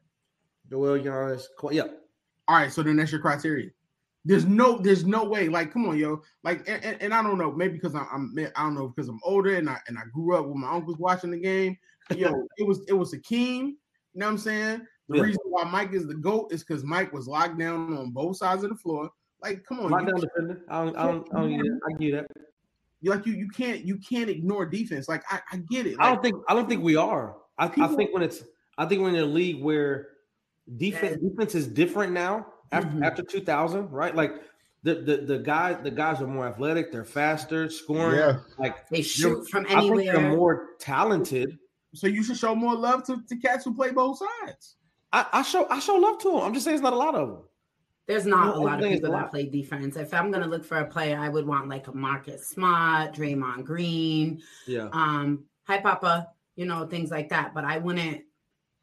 [0.70, 1.46] Joel, Giannis.
[1.72, 1.84] Yeah.
[2.48, 3.70] All right, so then that's your criteria.
[4.26, 5.50] There's no, there's no way.
[5.50, 6.22] Like, come on, yo.
[6.44, 9.10] Like, and, and, and I don't know, maybe because I'm, I'm, I don't know, because
[9.10, 11.78] I'm older and I and I grew up with my uncles watching the game.
[12.16, 13.78] Yo, it was it was Hakeem.
[14.14, 14.88] You know what I'm saying?
[15.14, 15.26] The yeah.
[15.26, 18.64] reason why Mike is the goat is because Mike was locked down on both sides
[18.64, 19.12] of the floor.
[19.42, 20.62] Like, come on, lockdown defender.
[20.70, 21.80] I don't, I don't, I don't get it.
[21.88, 22.32] I get it.
[23.04, 25.08] Like you, you can't, you can't ignore defense.
[25.08, 25.98] Like I, I get it.
[25.98, 27.36] Like, I don't think, I don't think we are.
[27.58, 28.44] I, people, I think when it's,
[28.78, 30.08] I think we're in a league where
[30.78, 33.04] defense, defense is different now after mm-hmm.
[33.04, 34.16] after 2000, right?
[34.16, 34.42] Like
[34.84, 38.20] the, the the guys the guys are more athletic, they're faster, scoring.
[38.20, 38.40] Yeah.
[38.58, 40.02] Like they shoot from anywhere.
[40.02, 41.58] I think they're more talented.
[41.94, 44.78] So you should show more love to, to cats who play both sides.
[45.14, 46.42] I, I show I show love to them.
[46.42, 47.38] I'm just saying it's not a lot of them.
[48.06, 49.96] There's not a lot of people that play defense.
[49.96, 53.64] If I'm gonna look for a player, I would want like a Marcus Smart, Draymond
[53.64, 57.54] Green, yeah, um, Hi Papa, you know, things like that.
[57.54, 58.24] But I wouldn't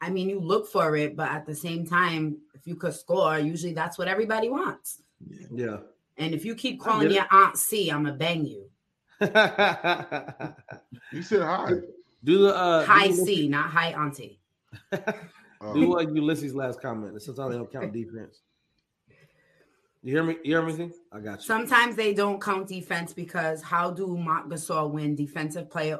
[0.01, 3.37] I mean, you look for it, but at the same time, if you could score,
[3.37, 5.03] usually that's what everybody wants.
[5.53, 5.77] Yeah.
[6.17, 8.65] And if you keep calling your aunt C, I'm gonna bang you.
[9.21, 9.27] you
[11.21, 11.73] said hi.
[12.23, 14.39] Do the uh, high do C, not high auntie.
[15.73, 17.21] do uh, Ulysses' last comment.
[17.21, 18.41] Sometimes they don't count defense.
[20.03, 20.37] You hear me?
[20.43, 20.91] You hear me?
[21.11, 21.45] I got you.
[21.45, 25.97] Sometimes they don't count defense because how do Marc Gasol win Defensive Player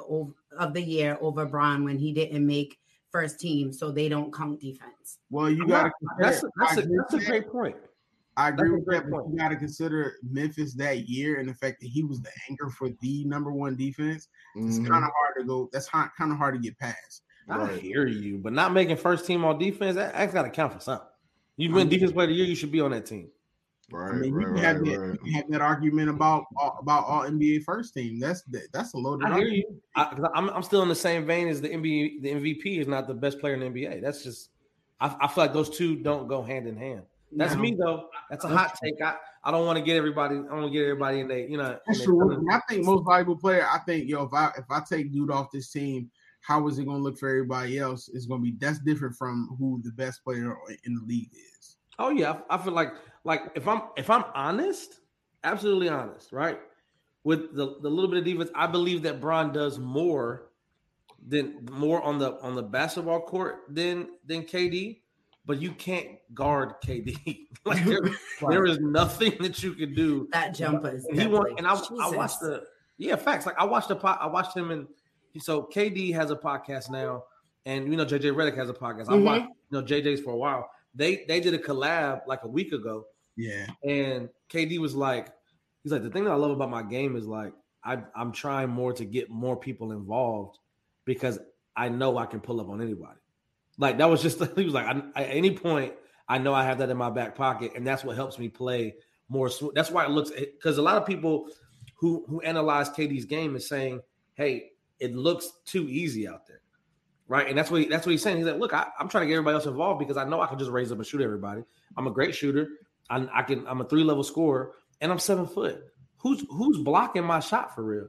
[0.57, 2.79] of the Year over Bron when he didn't make
[3.11, 5.19] first team, so they don't count defense.
[5.29, 5.91] Well, you got to.
[6.17, 7.75] That's a, that's, a, that's a great point.
[8.37, 11.53] I agree that's with that, but you got to consider Memphis that year and the
[11.53, 14.29] fact that he was the anchor for the number one defense.
[14.57, 14.69] Mm-hmm.
[14.69, 15.69] It's kind of hard to go.
[15.71, 17.23] That's kind of hard to get past.
[17.51, 17.81] I right.
[17.81, 20.79] hear you, but not making first team on defense that, that's got to count for
[20.79, 21.07] something.
[21.57, 22.45] You've been defense player of the year.
[22.45, 23.29] You should be on that team.
[23.91, 25.11] Right, I mean, right, you, can right, have that, right.
[25.11, 26.45] you can have that argument about
[26.79, 28.19] about all NBA first team.
[28.19, 29.27] That's that, that's a loaded.
[29.27, 29.81] I hear you.
[29.95, 32.21] I, I'm I'm still in the same vein as the NBA.
[32.21, 34.01] The MVP is not the best player in the NBA.
[34.01, 34.49] That's just.
[35.01, 37.01] I, I feel like those two don't go hand in hand.
[37.33, 37.61] That's no.
[37.61, 38.09] me though.
[38.29, 39.01] That's a hot take.
[39.01, 40.35] I, I don't want to get everybody.
[40.35, 41.39] I want to get everybody in there.
[41.39, 41.77] You know.
[41.87, 42.47] That's true.
[42.49, 43.67] I think most valuable player.
[43.69, 46.11] I think yo, if I if I take dude off this team,
[46.41, 48.09] how is it going to look for everybody else?
[48.13, 51.77] It's going to be that's different from who the best player in the league is.
[51.99, 55.01] Oh yeah, I feel like like if I'm if I'm honest,
[55.43, 56.59] absolutely honest, right?
[57.23, 60.49] With the, the little bit of defense, I believe that Bron does more
[61.27, 65.01] than more on the on the basketball court than than KD,
[65.45, 67.47] but you can't guard KD.
[67.65, 68.01] like there,
[68.49, 70.27] there is nothing that you can do.
[70.31, 72.63] That jumper is he want, and I, I watched the
[72.97, 73.45] yeah facts.
[73.45, 74.17] Like I watched the pot.
[74.19, 74.87] I watched him and
[75.39, 77.23] so KD has a podcast now,
[77.65, 79.09] and you know JJ Redick has a podcast.
[79.09, 79.23] I mm-hmm.
[79.23, 80.69] watched you know JJ's for a while.
[80.93, 83.67] They they did a collab like a week ago, yeah.
[83.83, 85.27] And KD was like,
[85.83, 88.69] he's like, the thing that I love about my game is like I, I'm trying
[88.69, 90.59] more to get more people involved
[91.05, 91.39] because
[91.75, 93.19] I know I can pull up on anybody.
[93.77, 95.93] Like that was just he was like, I, at any point,
[96.27, 98.95] I know I have that in my back pocket, and that's what helps me play
[99.29, 99.49] more.
[99.73, 101.47] That's why it looks because a lot of people
[101.95, 104.01] who who analyze KD's game is saying,
[104.35, 104.70] hey,
[105.01, 106.61] it looks too easy out there.
[107.27, 107.47] Right.
[107.47, 108.37] And that's what he, that's what he's saying.
[108.37, 110.47] He's like, look, I, am trying to get everybody else involved because I know I
[110.47, 111.63] can just raise up and shoot everybody.
[111.97, 112.67] I'm a great shooter.
[113.09, 115.83] I, I can I'm a three level scorer and I'm seven foot.
[116.17, 118.07] Who's who's blocking my shot for real?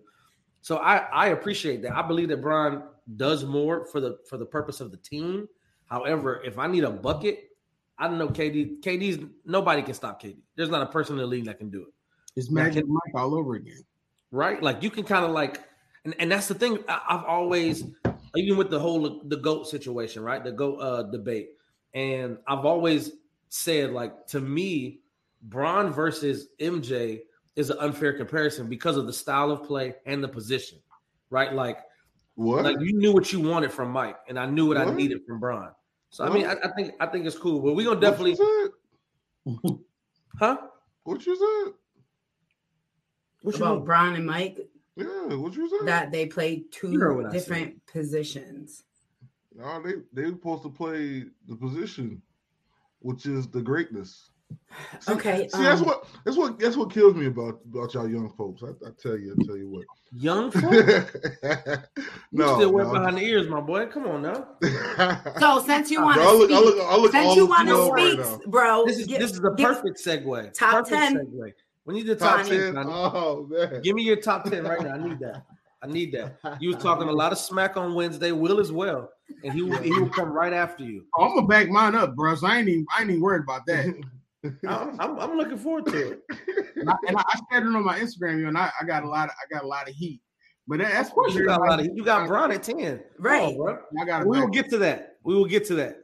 [0.61, 1.97] So I I appreciate that.
[1.97, 2.83] I believe that Brian
[3.17, 5.49] does more for the for the purpose of the team.
[5.87, 7.45] However, if I need a bucket,
[7.99, 8.81] I don't know KD.
[8.81, 10.39] KD's nobody can stop KD.
[10.57, 11.95] There's not a person in the league that can do it.
[12.35, 13.83] It's Magic Mike all over again,
[14.31, 14.63] right?
[14.63, 15.61] Like you can kind of like,
[16.05, 16.79] and, and that's the thing.
[16.89, 17.85] I've always,
[18.35, 20.43] even with the whole the goat situation, right?
[20.43, 21.51] The goat uh, debate,
[21.95, 23.13] and I've always
[23.49, 25.01] said like to me,
[25.43, 27.21] Bron versus MJ
[27.55, 30.79] is an unfair comparison because of the style of play and the position,
[31.31, 31.53] right?
[31.53, 31.79] Like,
[32.35, 32.65] what?
[32.65, 34.89] Like you knew what you wanted from Mike, and I knew what, what?
[34.89, 35.71] I needed from Bron.
[36.11, 36.33] So what?
[36.33, 38.37] I mean, I, I, think I think it's cool, but we're gonna definitely.
[40.39, 40.57] huh?
[41.05, 41.75] What you said?
[43.43, 43.85] What about mean?
[43.85, 44.59] Bron and Mike?
[44.97, 45.89] Yeah, what you said?
[45.89, 48.85] That they played two different positions.
[49.55, 52.23] No, they they supposed to play the position,
[53.01, 54.31] which is the greatness.
[55.01, 55.49] See, okay.
[55.49, 58.63] See, um, that's what that's what that's what kills me about about y'all young folks.
[58.63, 59.85] I, I tell you, I tell you what.
[60.13, 61.17] Young folks?
[62.33, 62.93] no, still wet no.
[62.93, 63.87] behind the ears, my boy.
[63.87, 64.49] Come on now.
[65.39, 68.19] so since you want to speak, I look, I look since you want to speak,
[68.21, 70.53] right bro, this is get, this is the perfect segue.
[70.53, 71.27] Top perfect ten.
[71.27, 71.53] Segue.
[71.85, 72.75] We need the top, top 10.
[72.75, 72.87] 10.
[72.87, 73.83] Oh man.
[73.83, 74.95] Give me your top 10 right now.
[74.95, 75.45] I need that.
[75.83, 76.39] I need that.
[76.61, 79.11] You was talking a lot of smack on Wednesday, Will as well.
[79.43, 81.05] And he will he will come right after you.
[81.19, 82.35] Oh, I'm gonna back mine up, bro.
[82.37, 83.87] So I ain't even I ain't even worried about that.
[84.67, 86.23] I'm, I'm, I'm, looking forward to it.
[86.75, 89.05] and I, and I shared it on my Instagram, you know, and I, I got
[89.05, 90.21] a lot of I got a lot of heat.
[90.67, 91.95] But that's of course you got a lot of heat.
[91.95, 93.01] You got Bron at 10.
[93.19, 93.57] Right.
[93.57, 93.79] bro.
[94.01, 95.17] I got we will get to that.
[95.25, 95.99] We will get to that.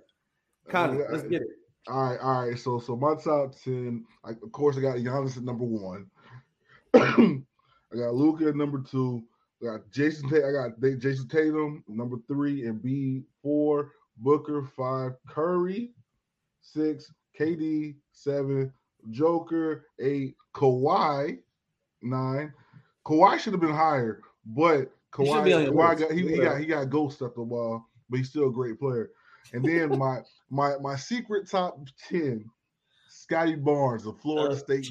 [0.69, 1.49] Connie, uh, let's get it.
[1.87, 2.59] All right, all right.
[2.59, 6.07] So so my top 10, I, of course, I got Giannis at number one.
[6.95, 9.23] I got Luka at number two.
[9.63, 10.27] I got Jayson.
[10.27, 13.93] I got Jayson Tatum number three and B four.
[14.19, 15.13] Booker five.
[15.29, 15.93] Curry
[16.61, 17.13] six.
[17.39, 18.73] KD seven.
[19.11, 20.35] Joker eight.
[20.55, 21.39] Kawhi
[22.03, 22.53] nine.
[23.07, 26.91] Kawhi should have been higher, but Kawhi, he, Kawhi got, he, he, got he got
[26.91, 29.11] ghost at the wall, but he's still a great player.
[29.53, 32.45] And then my my my secret top ten,
[33.09, 34.91] Scottie Barnes of Florida uh, State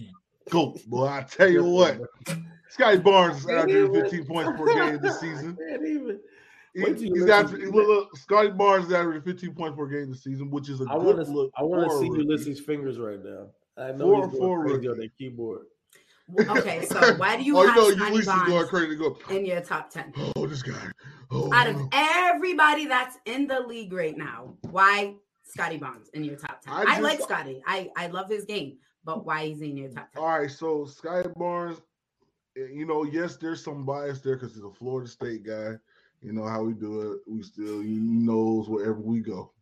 [0.49, 1.07] GOAT, boy.
[1.07, 1.99] I tell you what,
[2.69, 5.57] Scottie Barnes is averaging 15 points per game this season.
[5.85, 6.19] Even.
[6.73, 10.51] He, he's averaging, look, look, Scottie Barnes is averaging 15 points per game this season,
[10.51, 11.51] which is a I good wanna, look.
[11.57, 13.47] I want to see Ulysses' fingers right now.
[13.77, 15.65] I know four, he's going crazy on that keyboard.
[16.39, 19.17] Okay, so why do you oh, have you know, Scottie Barnes going crazy go.
[19.31, 20.13] in your top 10?
[20.35, 20.73] Oh, this guy.
[21.31, 25.15] Oh, Out of everybody that's in the league right now, why
[25.47, 26.73] Scottie Barnes in your top 10?
[26.73, 27.61] I, just, I like Scottie.
[27.65, 30.21] I, I love his game but why is he in your top 10?
[30.21, 31.79] All right, so Scottie Barnes,
[32.55, 35.75] you know, yes, there's some bias there because he's a Florida State guy.
[36.21, 37.19] You know how we do it.
[37.25, 39.53] We still he knows wherever we go.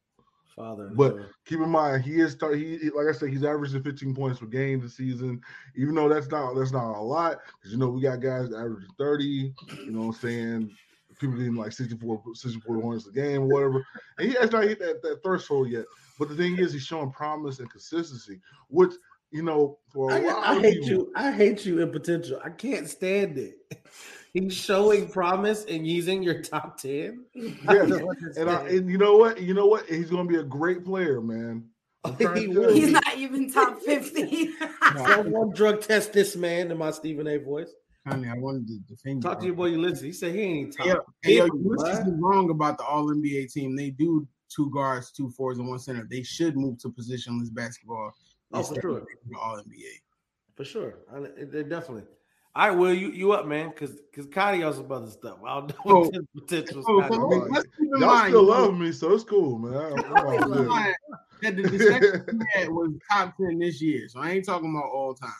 [0.55, 1.25] Father, but no.
[1.45, 2.57] keep in mind he is start.
[2.57, 5.41] He like I said, he's averaging 15 points per game this season.
[5.75, 8.89] Even though that's not that's not a lot because you know we got guys averaging
[8.97, 9.25] 30.
[9.25, 9.53] You
[9.91, 10.71] know what I'm saying?
[11.19, 13.85] People getting like 64, 64 points a game or whatever.
[14.17, 15.85] And he has not hit that, that threshold yet.
[16.19, 18.93] But the thing is, he's showing promise and consistency, which
[19.31, 20.37] you know, for a I, while.
[20.37, 21.11] I hate you.
[21.15, 22.39] I hate you in potential.
[22.43, 23.57] I can't stand it.
[24.33, 27.25] He's showing promise and using your top ten.
[27.35, 27.83] Yeah,
[28.37, 29.41] and, I, and you know what?
[29.41, 29.85] You know what?
[29.87, 31.65] He's going to be a great player, man.
[32.19, 34.51] He He's not even top fifty.
[35.07, 37.37] Someone drug test this man in my Stephen A.
[37.37, 37.73] voice.
[38.07, 39.23] Honey, I wanted to defend.
[39.23, 40.01] Talk to your boy Ulysses.
[40.01, 40.85] He said he ain't top.
[40.85, 43.75] Yeah, hey, Ulysses is wrong about the All NBA team.
[43.75, 46.07] They do two guards, two fours, and one center.
[46.09, 48.13] They should move to positionless basketball
[48.55, 49.03] Oh, for sure.
[49.39, 50.01] All NBA.
[50.55, 50.95] For sure.
[51.37, 52.03] They definitely.
[52.55, 53.69] All right, Will, you you up, man?
[53.69, 55.39] Because because Cotty also about the stuff.
[55.45, 58.77] I don't know oh, what his potential oh, Let's keep in Y'all mind, still love
[58.77, 59.93] me, so it's cool, man.
[61.41, 65.13] that the discussion had was top ten this year, so I ain't talking about all
[65.13, 65.31] time.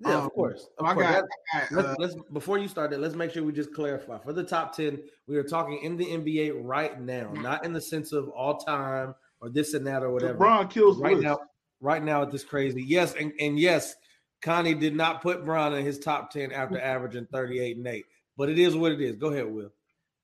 [0.00, 0.68] Yeah, um, of course.
[0.78, 1.06] Of I, course.
[1.06, 3.74] Got, I got, let's, uh, let's before you start it, let's make sure we just
[3.74, 5.00] clarify for the top ten.
[5.26, 9.14] We are talking in the NBA right now, not in the sense of all time
[9.40, 10.38] or this and that or whatever.
[10.38, 11.38] LeBron kills right now
[11.80, 12.82] right now at this crazy.
[12.82, 13.94] Yes, and, and yes,
[14.42, 16.86] Connie did not put Bron in his top 10 after mm-hmm.
[16.86, 18.04] averaging 38 and 8.
[18.36, 19.16] But it is what it is.
[19.16, 19.72] Go ahead, Will.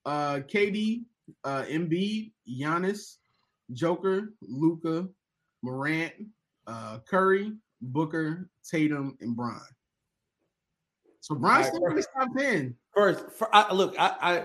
[0.05, 1.03] Uh KD,
[1.45, 3.17] uh Embiid, Giannis,
[3.73, 5.09] Joker, Luka,
[5.63, 6.13] Morant,
[6.67, 9.61] uh Curry, Booker, Tatum, and Bron.
[11.21, 12.75] So Bron's still in his top 10.
[12.95, 14.45] First, for, I, look, I, I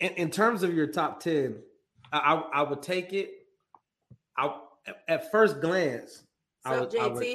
[0.00, 1.56] in, in, terms of your top 10,
[2.12, 3.30] I, I, I would take it.
[4.36, 4.54] I
[5.08, 6.22] at first glance,
[6.64, 7.26] I would, I would,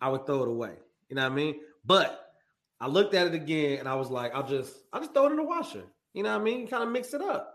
[0.00, 0.74] I would throw it away.
[1.08, 1.56] You know what I mean?
[1.84, 2.32] But
[2.80, 5.30] I looked at it again and I was like, I'll just I'll just throw it
[5.30, 5.84] in the washer.
[6.12, 6.66] You know what I mean?
[6.66, 7.54] Kind of mix it up.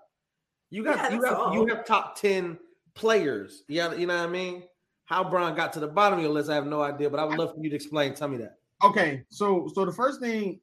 [0.69, 1.53] You got yeah, you have all.
[1.53, 2.57] you have top 10
[2.93, 3.63] players.
[3.67, 4.63] Yeah, you know what I mean?
[5.09, 7.23] How Bron got to the bottom of your list, I have no idea, but I
[7.23, 8.13] would love for you to explain.
[8.13, 8.57] Tell me that.
[8.83, 10.59] Okay, so so the first thing,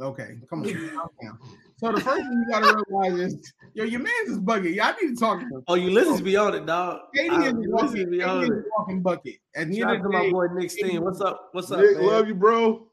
[0.00, 1.38] okay, come on.
[1.76, 4.72] So the first thing you gotta realize is, yo, your man's is bucket.
[4.72, 5.62] Y'all need to talk to him.
[5.68, 7.02] Oh, Ulysses be on it, dog.
[7.16, 8.64] KD is a walking, be on it.
[8.76, 9.36] walking bucket.
[9.54, 11.00] At the Shout end of the day, my boy Nick Steen.
[11.04, 11.50] What's up?
[11.52, 11.78] What's up?
[11.78, 12.06] Nick, man?
[12.06, 12.88] love you, bro.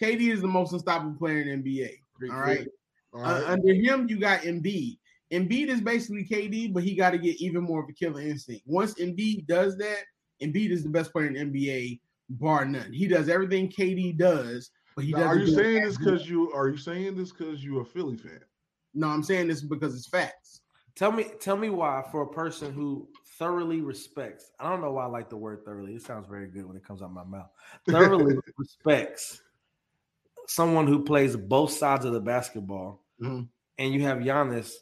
[0.00, 1.96] KD is the most unstoppable player in NBA.
[2.30, 2.68] All right.
[3.12, 3.42] All right.
[3.42, 4.98] Uh, under him, you got Embiid.
[5.32, 8.62] Embiid is basically KD, but he got to get even more of a killer instinct.
[8.66, 10.04] Once Embiid does that,
[10.42, 12.00] Embiid is the best player in NBA,
[12.30, 12.92] bar none.
[12.92, 15.22] He does everything KD does, but he does.
[15.22, 18.40] Are you saying this because you are you saying this because you a Philly fan?
[18.94, 20.60] No, I'm saying this because it's facts.
[20.94, 24.50] Tell me, tell me why for a person who thoroughly respects.
[24.60, 25.94] I don't know why I like the word thoroughly.
[25.94, 27.48] It sounds very good when it comes out of my mouth.
[27.88, 29.42] Thoroughly respects
[30.46, 33.44] someone who plays both sides of the basketball, mm-hmm.
[33.78, 34.72] and you have Giannis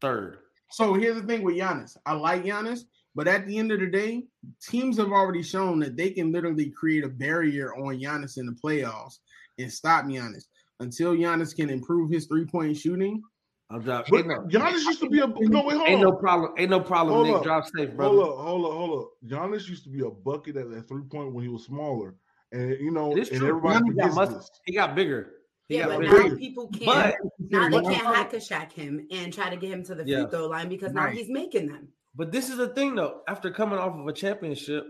[0.00, 0.38] third.
[0.70, 1.96] So here's the thing with Giannis.
[2.06, 2.80] I like Giannis,
[3.20, 4.22] but at the end of the day,
[4.66, 8.52] teams have already shown that they can literally create a barrier on Giannis in the
[8.52, 9.18] playoffs
[9.58, 10.44] and stop Giannis.
[10.78, 13.22] Until Giannis can improve his three point shooting,
[13.68, 14.06] I'll drop.
[14.08, 16.00] But no, Giannis used to be a no wait, hold ain't on.
[16.00, 16.54] no problem.
[16.56, 17.14] Ain't no problem.
[17.14, 17.42] Hold Nick, up.
[17.42, 18.14] drop safe, brother.
[18.14, 19.10] Hold up, hold up, hold up.
[19.26, 22.14] Giannis used to be a bucket at that three point when he was smaller,
[22.52, 24.30] and you know, and everybody got much,
[24.64, 25.32] He got bigger.
[25.68, 26.86] Yeah, but now people can't.
[26.86, 27.16] But,
[27.50, 30.22] now they can't hack a Shaq him and try to get him to the yeah.
[30.22, 31.12] free throw line because right.
[31.12, 31.88] now he's making them.
[32.14, 33.22] But this is the thing, though.
[33.28, 34.86] After coming off of a championship,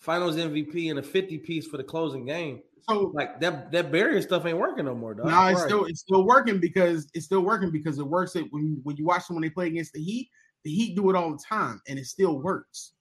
[0.00, 4.20] Finals MVP, and a fifty piece for the closing game, so like that that barrier
[4.20, 5.26] stuff ain't working no more, dog.
[5.26, 8.34] No, nah, it's still it's still working because it's still working because it works.
[8.34, 10.30] It when when you watch them when they play against the Heat,
[10.64, 12.92] the Heat do it all the time, and it still works.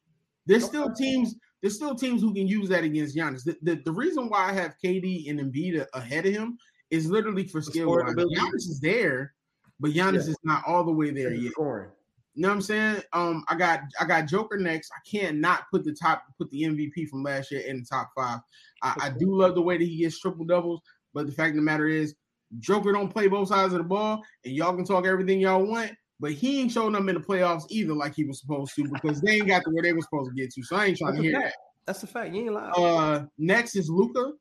[0.45, 1.35] There's still teams.
[1.61, 3.43] There's still teams who can use that against Giannis.
[3.43, 6.57] The, the, the reason why I have KD and Embiid ahead of him
[6.89, 7.87] is literally for skill.
[7.87, 9.33] Giannis is there,
[9.79, 10.31] but Giannis yeah.
[10.31, 11.51] is not all the way there yet.
[11.51, 11.91] Scoring.
[12.33, 13.01] You know what I'm saying?
[13.11, 14.91] Um, I got I got Joker next.
[14.95, 18.11] I can't not put the top put the MVP from last year in the top
[18.15, 18.39] five.
[18.81, 20.81] I, I do love the way that he gets triple doubles,
[21.13, 22.15] but the fact of the matter is,
[22.59, 25.91] Joker don't play both sides of the ball, and y'all can talk everything y'all want,
[26.21, 29.19] but he ain't showing up in the playoffs either like he was supposed to because
[29.21, 30.63] they ain't got to where they were supposed to get to.
[30.63, 31.53] So I ain't trying That's to hear that.
[31.85, 32.33] That's a fact.
[32.33, 32.73] You ain't lying.
[32.77, 34.33] Uh, next is Luka.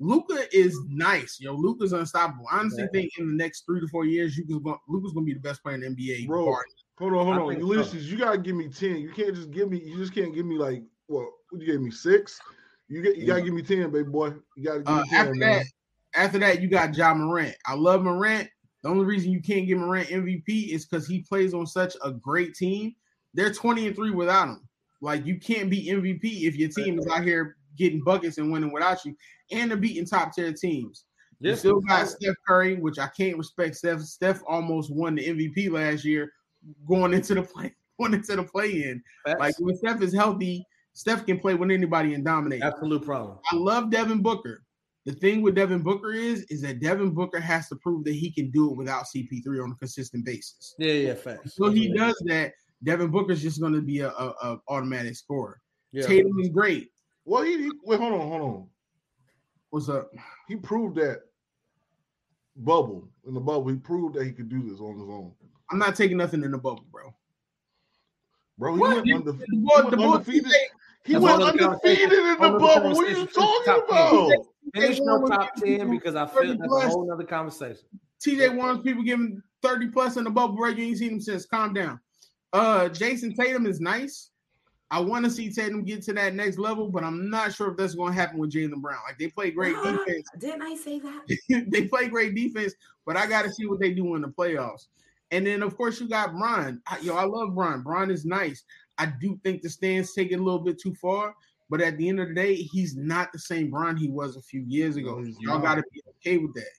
[0.00, 1.54] Luka is nice, yo.
[1.54, 2.46] Luka's unstoppable.
[2.50, 2.88] I honestly yeah.
[2.92, 5.62] think in the next three to four years, going, Luka's going to be the best
[5.62, 6.26] player in the NBA.
[6.26, 6.56] Bro,
[6.98, 7.58] hold on, hold on.
[7.60, 8.10] Ulysses, so.
[8.10, 8.96] you gotta give me ten.
[8.96, 9.80] You can't just give me.
[9.80, 11.26] You just can't give me like what?
[11.50, 12.38] What you gave me six?
[12.88, 13.16] You get.
[13.16, 14.32] You gotta give me ten, baby boy.
[14.56, 15.18] You gotta give uh, me ten.
[15.18, 15.58] After man.
[15.58, 15.66] that,
[16.14, 17.54] after that, you got Ja Morant.
[17.66, 18.48] I love Morant.
[18.82, 22.10] The only reason you can't give Morant MVP is because he plays on such a
[22.12, 22.94] great team.
[23.32, 24.68] They're twenty and three without him.
[25.00, 28.72] Like you can't be MVP if your team is out here getting buckets and winning
[28.72, 29.16] without you,
[29.50, 31.04] and they're beating top tier teams.
[31.40, 33.76] You still got Steph Curry, which I can't respect.
[33.76, 36.32] Steph Steph almost won the MVP last year,
[36.86, 39.02] going into the play, going into the play in.
[39.38, 42.62] Like when Steph is healthy, Steph can play with anybody and dominate.
[42.62, 43.38] Absolute problem.
[43.50, 44.62] I love Devin Booker.
[45.06, 48.32] The thing with Devin Booker is, is that Devin Booker has to prove that he
[48.32, 50.74] can do it without CP3 on a consistent basis.
[50.78, 51.56] Yeah, yeah, facts.
[51.56, 52.52] So he does that.
[52.84, 55.60] Devin Booker's just going to be a, a, a automatic scorer.
[55.92, 56.06] Yeah.
[56.06, 56.88] Tatum is great.
[57.26, 58.66] Well, he, he wait, hold on, hold on.
[59.70, 60.10] What's up?
[60.48, 61.20] He proved that
[62.56, 63.68] bubble in the bubble.
[63.68, 65.32] He proved that he could do this on his own.
[65.70, 67.14] I'm not taking nothing in the bubble, bro.
[68.58, 68.96] Bro, he what?
[68.96, 70.52] went, undefe- the boy, he went undefeated.
[71.04, 72.94] He went undefeated in the bubble.
[72.94, 74.46] What are you talking about?
[74.74, 77.84] Finish no top ten because I feel that's a whole other conversation.
[78.24, 80.78] TJ Warren's people giving 30 plus in the bubble break.
[80.78, 81.44] You ain't seen him since.
[81.44, 82.00] Calm down.
[82.52, 84.30] Uh, Jayson Tatum is nice.
[84.90, 87.76] I want to see Tatum get to that next level, but I'm not sure if
[87.76, 89.00] that's going to happen with Jaylen Brown.
[89.06, 90.28] Like they play great defense.
[90.38, 91.66] Didn't I say that?
[91.68, 92.74] they play great defense,
[93.04, 94.86] but I got to see what they do in the playoffs.
[95.34, 96.80] And then of course you got Bron.
[96.86, 97.82] I, yo, I love Bron.
[97.82, 98.62] Bron is nice.
[98.98, 101.34] I do think the stands take it a little bit too far,
[101.68, 104.42] but at the end of the day, he's not the same Bron he was a
[104.42, 105.24] few years ago.
[105.40, 106.70] Y'all got to be okay with that.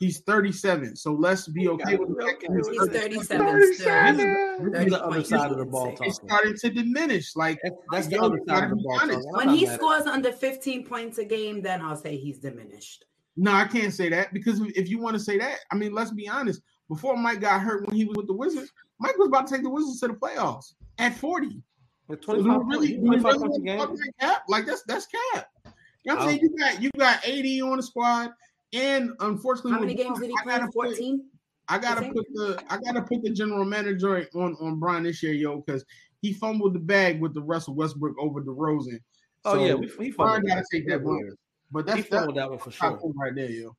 [0.00, 3.10] He's 37, so let's be okay with that.
[3.12, 3.46] He's 37.
[3.46, 4.82] 37.
[4.82, 5.94] He's the other side of the ball.
[6.00, 7.36] It's starting to diminish.
[7.36, 7.60] Like
[7.92, 9.36] that's the other side of the ball.
[9.36, 13.04] When he scores under 15 points a game, then I'll say he's diminished.
[13.36, 16.10] No, I can't say that because if you want to say that, I mean, let's
[16.10, 16.62] be honest.
[16.90, 19.62] Before Mike got hurt when he was with the Wizards, Mike was about to take
[19.62, 21.62] the Wizards to the playoffs at 40.
[22.08, 24.42] With 25, so really, 25 really cap?
[24.48, 25.46] Like that's that's cap.
[25.64, 25.70] You
[26.06, 26.40] know what I'm saying?
[26.42, 28.30] You got you got 80 on the squad.
[28.72, 30.60] And unfortunately, how many games did he play?
[30.72, 31.26] Fourteen.
[31.68, 35.32] I gotta put the I gotta put the general manager on on Bron this year,
[35.32, 35.84] yo, because
[36.22, 38.98] he fumbled the bag with the Russell Westbrook over DeRozan.
[39.44, 41.36] Oh so yeah, we, we Bron gotta take that one.
[41.70, 43.76] But that's he fumbled that one for sure, right there, yo.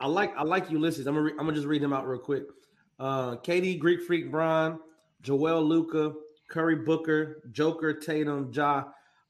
[0.00, 1.06] I like I like Ulysses.
[1.06, 2.44] I'm gonna re- I'm gonna just read him out real quick.
[2.98, 4.78] Uh, KD, Greek Freak, Bron,
[5.22, 6.12] Joel, Luka,
[6.48, 8.84] Curry, Booker, Joker, Tatum, Ja.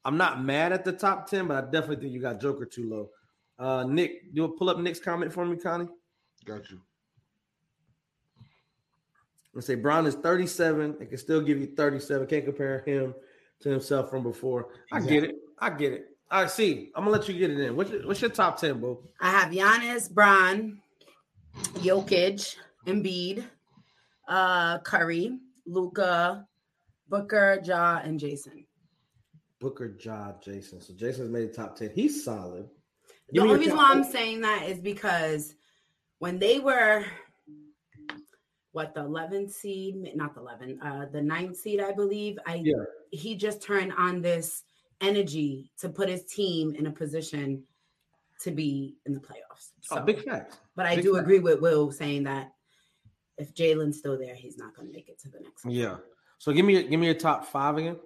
[0.05, 2.89] I'm not mad at the top ten, but I definitely think you got Joker too
[2.89, 3.09] low.
[3.59, 5.87] Uh, Nick, you will pull up Nick's comment for me, Connie?
[6.45, 6.79] Got you.
[9.53, 10.97] Let's say Bron is 37.
[11.01, 12.27] It can still give you 37.
[12.27, 13.15] Can't compare him
[13.61, 14.67] to himself from before.
[14.91, 15.35] I get it.
[15.57, 16.16] I get it.
[16.29, 16.91] I see.
[16.95, 17.75] I'm gonna let you get it in.
[17.75, 18.99] What's your, what's your top 10, boo?
[19.21, 20.79] I have Giannis, Bron,
[21.75, 22.55] Jokic,
[22.85, 23.45] Embiid,
[24.27, 26.45] uh, Curry, Luka,
[27.07, 28.65] Booker, Ja, and Jayson.
[29.59, 30.81] Booker, Ja, Jayson.
[30.81, 31.91] So Jayson's made the top 10.
[31.95, 32.69] He's solid.
[33.33, 35.55] Give the only reason why I'm saying that is because
[36.19, 37.05] when they were
[38.71, 42.37] what the 11th seed, not the 11, uh, the ninth seed, I believe.
[42.45, 42.75] I yeah.
[43.11, 44.63] he just turned on this
[45.01, 47.63] energy to put his team in a position
[48.41, 49.71] to be in the playoffs.
[49.81, 50.57] So, oh, big fact.
[50.75, 51.23] But I big do fact.
[51.23, 52.53] agree with Will saying that
[53.37, 55.65] if Jaylen's still there, he's not going to make it to the next.
[55.65, 55.73] One.
[55.73, 55.97] Yeah.
[56.39, 57.97] So give me give me your top five again.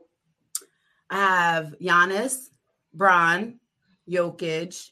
[1.10, 2.48] I have Giannis,
[2.94, 3.60] Bron,
[4.10, 4.92] Jokic.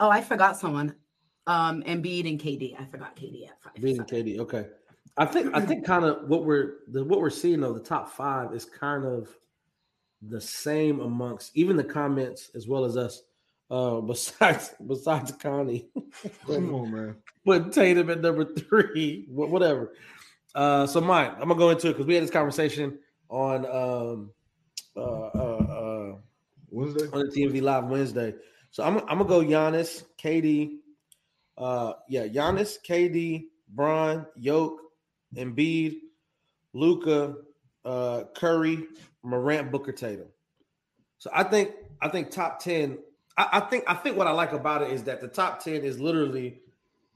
[0.00, 0.94] Oh, I forgot someone.
[1.46, 2.80] Um, Embiid and KD.
[2.80, 3.74] I forgot KD at five.
[3.74, 4.38] Embiid and KD.
[4.40, 4.66] Okay.
[5.18, 8.10] I think I think kind of what we're the, what we're seeing though the top
[8.10, 9.34] five is kind of
[10.28, 13.22] the same amongst even the comments as well as us.
[13.70, 15.88] Uh, besides besides Connie,
[16.46, 17.16] come on, man.
[17.44, 19.92] Put Tatum at number three, whatever.
[20.54, 22.98] Uh, so mine, I'm gonna go into it because we had this conversation
[23.28, 24.30] on um,
[24.96, 26.16] uh, uh, uh,
[26.70, 28.34] Wednesday on the TMV Live Wednesday.
[28.70, 30.76] So I'm I'm gonna go Giannis, KD,
[31.58, 34.80] uh, yeah, Giannis, KD, Bron, Yoke,
[35.34, 35.96] Embiid,
[36.72, 37.34] Luka,
[37.86, 38.84] uh, Curry,
[39.22, 40.26] Morant, Booker, Tatum.
[41.18, 41.70] So I think
[42.02, 42.98] I think top ten.
[43.38, 45.82] I, I, think I think what I like about it is that the top ten
[45.82, 46.60] is literally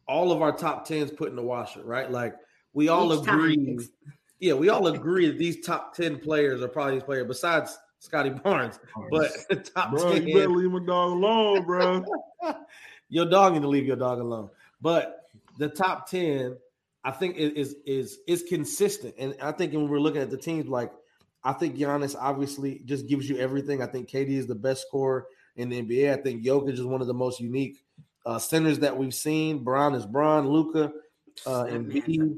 [0.06, 2.10] all of our top tens put in the washer, right?
[2.10, 2.36] Like
[2.72, 3.56] we all Each agree.
[3.56, 3.88] Time.
[4.38, 8.30] Yeah, we all agree that these top ten players are probably these players besides Scottie
[8.30, 8.78] Barnes.
[9.10, 12.04] But the top bro, 10, you better leave my dog alone, bro.
[13.08, 14.50] your dog need to leave your dog alone.
[14.80, 15.26] But
[15.58, 16.56] the top ten
[17.02, 20.68] I think is is is consistent, and I think when we're looking at the teams,
[20.68, 20.92] like
[21.42, 23.82] I think Giannis obviously just gives you everything.
[23.82, 25.26] I think KD is the best scorer
[25.56, 26.12] in the NBA.
[26.12, 27.78] I think Jokic is one of the most unique
[28.26, 29.64] uh, centers that we've seen.
[29.64, 30.92] Bron is Bron, Luka,
[31.46, 31.88] uh, and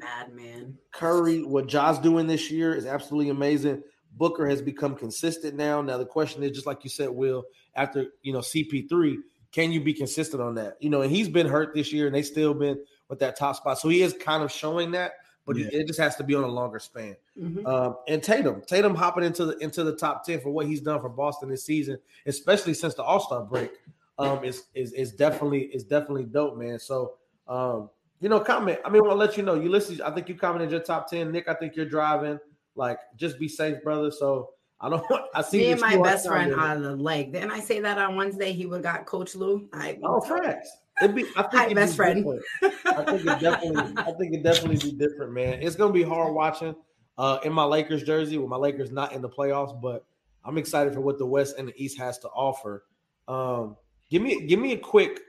[0.01, 0.79] bad man.
[0.93, 1.43] Curry.
[1.43, 3.83] What Ja's doing this year is absolutely amazing.
[4.13, 5.81] Booker has become consistent now.
[5.83, 7.45] Now the question is, just like you said, Will,
[7.75, 9.17] after you know CP3,
[9.51, 10.77] can you be consistent on that?
[10.81, 12.79] You know, and he's been hurt this year, and they still been
[13.13, 13.79] with that top spot.
[13.79, 15.67] So he is kind of showing that, but yeah.
[15.71, 17.15] it just has to be on a longer span.
[17.39, 17.67] Mm-hmm.
[17.67, 20.99] Um, and Tatum, Tatum hopping into the into the top ten for what he's done
[20.99, 23.73] for Boston this season, especially since the All Star break,
[24.19, 26.81] um, is is is definitely is definitely dope, man.
[26.81, 27.15] So.
[27.47, 27.91] Um,
[28.21, 28.79] you know, comment.
[28.85, 29.55] I mean, I want to let you know.
[29.55, 30.01] You listen.
[30.01, 31.33] I think you commented your top ten.
[31.33, 32.39] Nick, I think you're driving.
[32.77, 34.13] Like, just be safe, brother.
[34.13, 34.51] So
[34.81, 35.03] I don't.
[35.11, 35.25] want.
[35.35, 35.59] I see.
[35.59, 37.33] Me and my best friend on the leg.
[37.33, 38.53] Didn't I say that on Wednesday?
[38.53, 39.69] He would got Coach Lue.
[39.73, 40.71] I oh, facts.
[41.03, 42.27] It'd be, I think Hi, best friend.
[42.63, 42.69] I
[43.05, 45.63] think it definitely, I think it definitely be different, man.
[45.63, 46.75] It's gonna be hard watching
[47.19, 50.05] uh, in my Lakers jersey with my Lakers not in the playoffs, but
[50.45, 52.85] I'm excited for what the West and the East has to offer.
[53.29, 53.77] Um,
[54.11, 55.21] give me, give me a quick,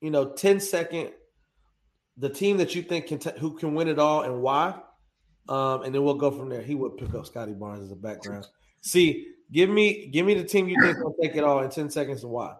[0.00, 1.10] you know, 10 second,
[2.16, 4.74] the team that you think can t- who can win it all and why,
[5.48, 6.62] um, and then we'll go from there.
[6.62, 8.46] He would pick up Scottie Barnes as a background.
[8.80, 11.90] See, give me, give me the team you think will take it all in 10
[11.90, 12.54] seconds and why.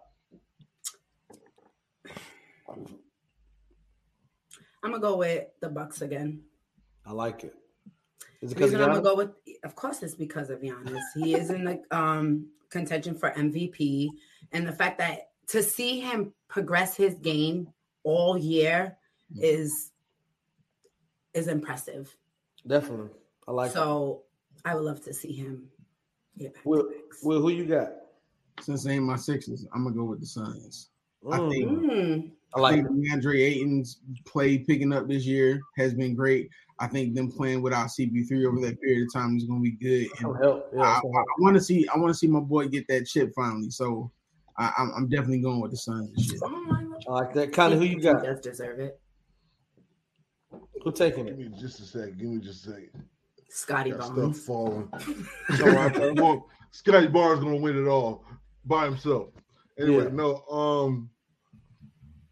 [4.83, 6.41] I'm gonna go with the Bucks again.
[7.05, 7.55] I like it.
[8.41, 9.31] Is it because I'm gonna go with?
[9.63, 11.01] Of course, it's because of Giannis.
[11.15, 14.09] he is in the um, contention for MVP,
[14.51, 17.67] and the fact that to see him progress his game
[18.03, 18.97] all year
[19.37, 19.91] is
[21.33, 22.15] is impressive.
[22.65, 23.09] Definitely,
[23.47, 23.71] I like.
[23.71, 23.73] It.
[23.73, 24.23] So
[24.55, 24.61] it.
[24.69, 25.67] I would love to see him.
[26.37, 26.89] Get back Will,
[27.23, 27.89] Will, who you got?
[28.61, 30.89] Since ain't my Sixers, I'm gonna go with the Suns.
[31.23, 31.33] Mm.
[31.33, 32.31] I think mm.
[32.55, 36.49] I like DeAndre Ayton's play picking up this year has been great.
[36.79, 39.71] I think them playing without CP3 over that period of time is going to be
[39.71, 40.07] good.
[40.19, 40.35] And
[40.73, 43.05] yeah, I, I, I want to see I want to see my boy get that
[43.05, 43.69] chip finally.
[43.69, 44.11] So
[44.57, 46.39] I, am definitely going with the Suns this year.
[47.07, 47.53] I like that.
[47.53, 48.21] Kind of who you got?
[48.21, 48.99] He does deserve it.
[50.83, 51.37] Who taking it?
[51.37, 52.17] Give me just a second.
[52.17, 52.89] Give me just a second.
[53.49, 54.41] Scottie Barnes.
[54.41, 54.89] Stuff falling.
[56.71, 58.23] Scottie Barnes going to win it all
[58.65, 59.29] by himself.
[59.79, 60.09] Anyway, yeah.
[60.11, 60.43] no.
[60.47, 61.09] Um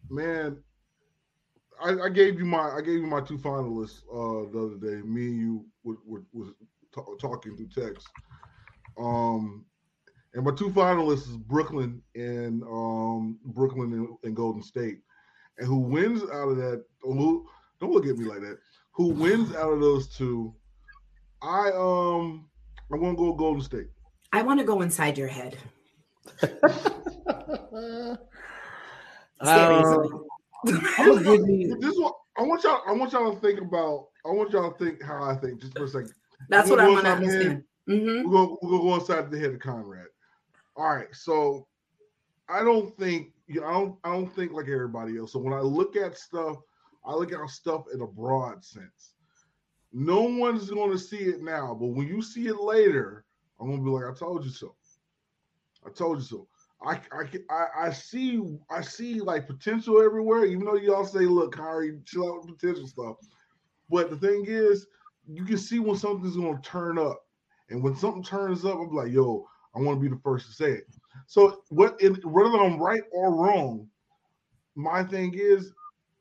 [0.09, 0.57] man,
[1.81, 5.01] I, I, gave you my I gave you my two finalists uh, the other day.
[5.07, 6.49] Me and you were, were, was
[6.93, 8.07] t- talking through text.
[8.99, 9.65] Um,
[10.33, 14.99] and my two finalists is Brooklyn and um, Brooklyn and, and, Golden State.
[15.57, 16.83] And who wins out of that?
[17.01, 17.47] Who
[17.79, 18.57] don't look at me like that.
[18.91, 20.53] Who wins out of those two?
[21.41, 22.49] I um
[22.91, 23.87] I want to go Golden State.
[24.33, 25.57] I want to go inside your head.
[29.41, 30.25] Um,
[30.97, 31.97] I'm give me this.
[31.97, 32.81] One, I want y'all.
[32.87, 35.77] I want y'all to think about I want y'all to think how I think just
[35.77, 36.13] for a second.
[36.49, 37.63] That's what I want to understand.
[37.87, 38.29] Mm-hmm.
[38.29, 40.07] We're gonna we're gonna go inside the head of Conrad.
[40.75, 41.67] All right, so
[42.49, 45.33] I don't think you know, I don't I don't think like everybody else.
[45.33, 46.57] So when I look at stuff,
[47.05, 49.13] I look at stuff in a broad sense.
[49.93, 53.23] No one's gonna see it now, but when you see it later,
[53.59, 54.75] I'm gonna be like, I told you so.
[55.85, 56.47] I told you so.
[56.81, 61.99] I, I, I see I see like potential everywhere, even though y'all say, look, Kyrie,
[62.05, 63.15] chill out with potential stuff.
[63.89, 64.85] But the thing is,
[65.27, 67.23] you can see when something's gonna turn up.
[67.69, 70.53] And when something turns up, I'm like, yo, I want to be the first to
[70.53, 70.87] say it.
[71.25, 73.87] So what in, whether I'm right or wrong,
[74.75, 75.73] my thing is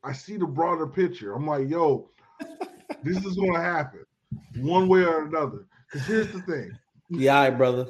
[0.03, 1.33] I see the broader picture.
[1.33, 2.09] I'm like, yo,
[3.03, 4.05] this is gonna happen
[4.57, 5.67] one way or another.
[5.91, 6.71] Because here's the thing.
[7.09, 7.87] Yeah, brother.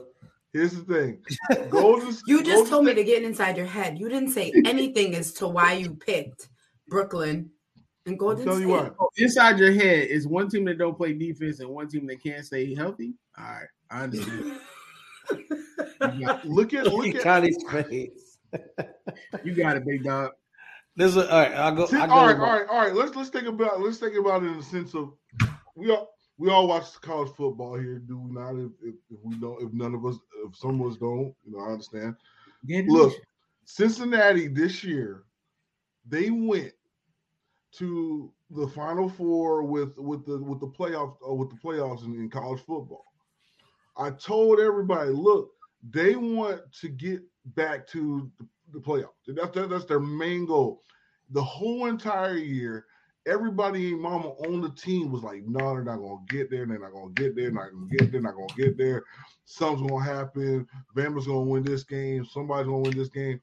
[0.53, 1.69] Here's the thing.
[1.69, 3.99] Golden, you just Golden told me to get inside your head.
[3.99, 6.49] You didn't say anything as to why you picked
[6.87, 7.49] Brooklyn
[8.05, 8.61] and Golden State.
[8.61, 12.07] You what, inside your head is one team that don't play defense and one team
[12.07, 13.13] that can't stay healthy.
[13.37, 14.59] All right, I understand.
[16.45, 18.37] look at look at Connie's face.
[19.43, 20.31] you got it, big dog.
[20.95, 21.53] This is all right.
[21.53, 21.83] I'll go.
[21.93, 22.95] I'll go all right, all right, all right.
[22.95, 25.13] Let's let's think about let's think about it in the sense of
[25.75, 28.55] we all we all watch college football here, do we not?
[28.55, 31.51] If, if, if, we don't, if none of us, if some of us don't, you
[31.51, 32.15] know, I understand.
[32.67, 33.13] Look,
[33.65, 35.23] Cincinnati this year,
[36.07, 36.73] they went
[37.73, 42.13] to the Final Four with with the with the playoff uh, with the playoffs in,
[42.15, 43.05] in college football.
[43.97, 45.49] I told everybody, look,
[45.89, 47.21] they want to get
[47.55, 49.09] back to the, the playoffs.
[49.27, 50.83] That's that, that's their main goal.
[51.31, 52.85] The whole entire year,
[53.27, 56.79] everybody in mama on the team was like, no, they're not gonna get there, they're
[56.79, 59.03] not gonna get there, not gonna get there, not gonna get there.
[59.45, 60.67] Something's gonna happen.
[60.95, 63.39] Bama's gonna win this game, somebody's gonna win this game.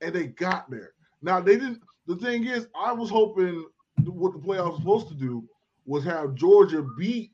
[0.00, 0.92] And they got there.
[1.22, 3.64] Now they didn't the thing is, I was hoping
[4.04, 5.44] what the playoffs was supposed to do
[5.86, 7.32] was have Georgia beat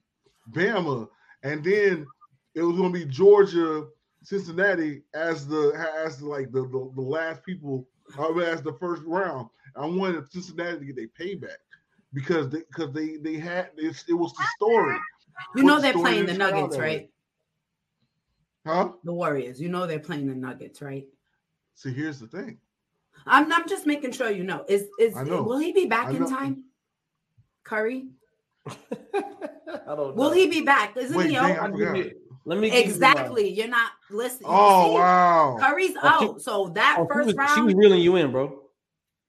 [0.52, 1.08] Bama,
[1.42, 2.06] and then
[2.54, 3.86] it was gonna be Georgia,
[4.22, 5.72] Cincinnati as the
[6.04, 7.88] as like the, the, the last people
[8.18, 9.48] uh, as the first round.
[9.76, 11.58] I wanted Cincinnati to get their payback
[12.18, 14.96] because they because they they had it, it was the story.
[15.54, 17.08] You know they're playing the Nuggets, right?
[18.66, 18.90] Huh?
[19.04, 19.60] The Warriors.
[19.60, 21.06] You know they're playing the Nuggets, right?
[21.74, 22.58] See, here's the thing.
[23.24, 24.64] I'm I'm just making sure you know.
[24.68, 25.42] Is is know.
[25.42, 26.64] will he be back in time?
[27.62, 28.08] Curry?
[28.66, 28.74] I
[29.86, 30.12] don't know.
[30.16, 30.96] Will he be back?
[30.96, 31.72] Isn't Wait, he out?
[32.44, 33.48] Let me exactly.
[33.48, 34.50] You're not listening.
[34.50, 35.56] Oh wow.
[35.60, 36.42] Curry's oh, out.
[36.42, 38.60] So that oh, first was, round, she was reeling you in, bro.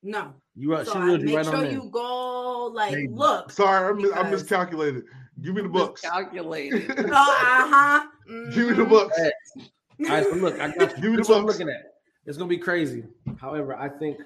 [0.01, 0.33] No.
[0.59, 0.85] You right.
[0.85, 3.49] So she reeled you right sure on you go like hey, look.
[3.49, 5.05] Sorry, I'm, I'm miscalculated.
[5.41, 6.01] Give me the books.
[6.01, 6.91] Calculated.
[6.97, 8.07] oh, uh-huh.
[8.29, 8.51] Mm-hmm.
[8.51, 9.17] Give me the books.
[9.17, 11.01] All right, so look, I got you.
[11.01, 11.29] Give me the books.
[11.29, 11.93] I'm looking at.
[12.25, 13.05] It's gonna be crazy.
[13.39, 14.17] However, I think,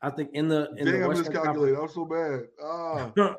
[0.00, 1.78] I think in the in Dang, the I'm miscalculated.
[1.80, 2.44] I'm so bad.
[2.62, 3.10] Ah.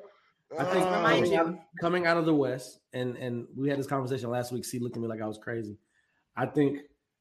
[0.60, 3.88] I think uh, coming, out, coming out of the West, and and we had this
[3.88, 4.66] conversation last week.
[4.66, 5.78] See, looked at me like I was crazy.
[6.36, 6.80] I think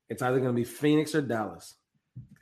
[0.09, 1.75] it's either going to be Phoenix or Dallas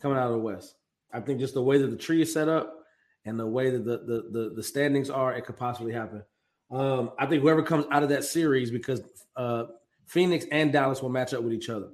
[0.01, 0.77] coming out of the West.
[1.15, 2.85] I think just the way that the tree is set up
[3.25, 6.23] and the way that the the the, the standings are, it could possibly happen.
[6.71, 9.01] Um, I think whoever comes out of that series, because
[9.37, 9.65] uh,
[10.07, 11.91] Phoenix and Dallas will match up with each other,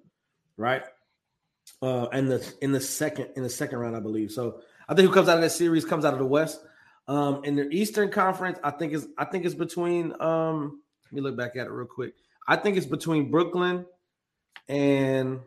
[0.57, 0.83] right?
[1.83, 4.33] Uh, and the in the second in the second round, I believe.
[4.33, 6.61] So I think who comes out of that series comes out of the West.
[7.09, 10.15] Um, in the Eastern Conference, I think is I think it's between.
[10.21, 12.15] Um, let me look back at it real quick.
[12.47, 13.85] I think it's between Brooklyn
[14.69, 15.41] and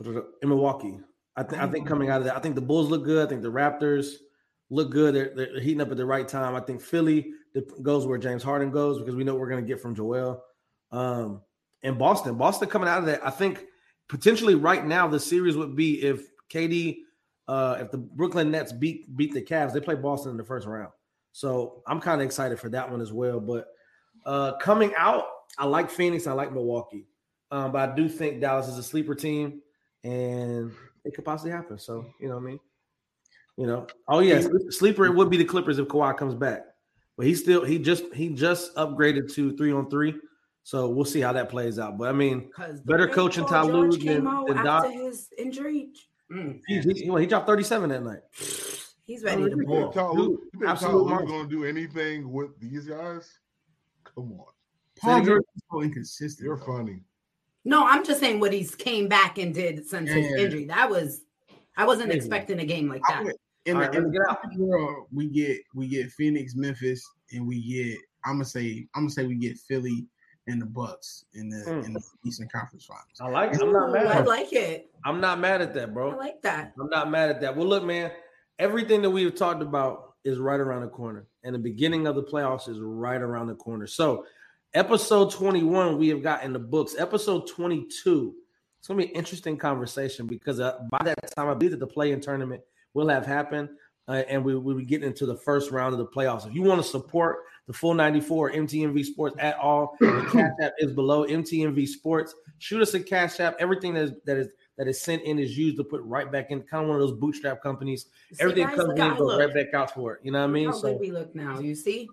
[0.00, 0.98] in Milwaukee.
[1.38, 3.24] I, th- I think coming out of that, I think the Bulls look good.
[3.24, 4.14] I think the Raptors
[4.70, 5.14] look good.
[5.14, 6.56] They're, they're heating up at the right time.
[6.56, 7.30] I think Philly
[7.80, 10.42] goes where James Harden goes because we know what we're going to get from Joel.
[10.90, 11.42] Um,
[11.84, 13.66] and Boston, Boston coming out of that, I think
[14.08, 16.98] potentially right now the series would be if KD,
[17.46, 20.66] uh, if the Brooklyn Nets beat beat the Cavs, they play Boston in the first
[20.66, 20.90] round.
[21.32, 23.38] So I'm kind of excited for that one as well.
[23.38, 23.68] But
[24.26, 25.26] uh, coming out,
[25.56, 27.06] I like Phoenix, I like Milwaukee,
[27.52, 29.62] um, but I do think Dallas is a sleeper team,
[30.02, 30.72] and
[31.08, 31.78] it could possibly happen.
[31.78, 32.60] So you know what I mean.
[33.56, 36.62] You know, oh yes, sleeper it would be the Clippers if Kawhi comes back,
[37.16, 40.14] but he still he just he just upgraded to three on three,
[40.62, 41.98] so we'll see how that plays out.
[41.98, 42.50] But I mean,
[42.84, 44.92] better coaching Ty Lue than, than Doc.
[44.92, 45.88] his injury.
[46.30, 46.60] Mm.
[46.68, 48.20] He, he, he, dropped thirty seven that night.
[49.04, 49.90] He's ready to ball.
[50.14, 53.38] You think Ty Lue going to do anything with these guys?
[54.04, 54.46] Come on,
[55.00, 56.46] Paul George is so inconsistent.
[56.46, 56.66] You're though.
[56.66, 57.00] funny.
[57.68, 60.14] No, I'm just saying what he's came back and did since yeah.
[60.14, 60.64] his injury.
[60.64, 61.24] That was
[61.76, 63.26] I wasn't expecting a game like that.
[63.66, 67.98] In the, right, in the world, we get we get Phoenix, Memphis, and we get
[68.24, 70.06] I'm gonna say I'm gonna say we get Philly
[70.46, 71.84] and the Bucks in the mm.
[71.84, 73.04] in the Eastern Conference Finals.
[73.20, 73.52] I like.
[73.52, 73.60] It.
[73.60, 74.06] I'm not mad.
[74.06, 74.90] I like it.
[75.04, 76.12] I'm not mad at that, bro.
[76.12, 76.72] I like that.
[76.80, 77.54] I'm not mad at that.
[77.54, 78.10] Well, look, man.
[78.58, 82.22] Everything that we've talked about is right around the corner, and the beginning of the
[82.22, 83.86] playoffs is right around the corner.
[83.86, 84.24] So,
[84.74, 86.94] episode 21, we have got in the books.
[86.98, 88.34] Episode 22,
[88.78, 91.86] it's gonna be an interesting conversation because uh, by that time, I believe that the
[91.86, 92.62] play-in tournament
[92.94, 93.70] will have happened,
[94.06, 96.46] uh, and we will be getting into the first round of the playoffs.
[96.46, 100.72] If you want to support the full 94 MTMV Sports at all, the cash app
[100.78, 102.34] is below MTMV Sports.
[102.58, 103.56] Shoot us a cash app.
[103.58, 106.50] Everything that is that is that is sent in is used to put right back
[106.50, 108.06] in, kind of one of those bootstrap companies.
[108.32, 110.20] See, Everything guys, comes in, goes right back out for it.
[110.22, 110.66] You know what I mean?
[110.66, 111.58] How so good we look now.
[111.58, 112.08] You see?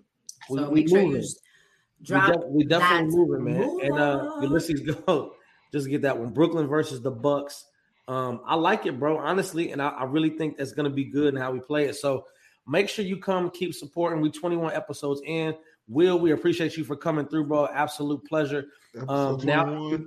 [0.48, 1.22] So we, we make sure moving.
[1.22, 1.28] you
[2.02, 2.28] drop.
[2.28, 3.60] We, de- we definitely moving, man.
[3.60, 5.32] Move and uh, Ulysses go.
[5.72, 6.30] Just get that one.
[6.30, 7.64] Brooklyn versus the Bucks.
[8.08, 9.18] Um, I like it, bro.
[9.18, 11.86] Honestly, and I, I really think that's going to be good and how we play
[11.86, 11.96] it.
[11.96, 12.26] So
[12.66, 14.20] make sure you come, keep supporting.
[14.20, 15.54] We 21 episodes in.
[15.88, 17.66] Will, we appreciate you for coming through, bro.
[17.66, 18.66] Absolute pleasure.
[19.08, 19.98] Um, now,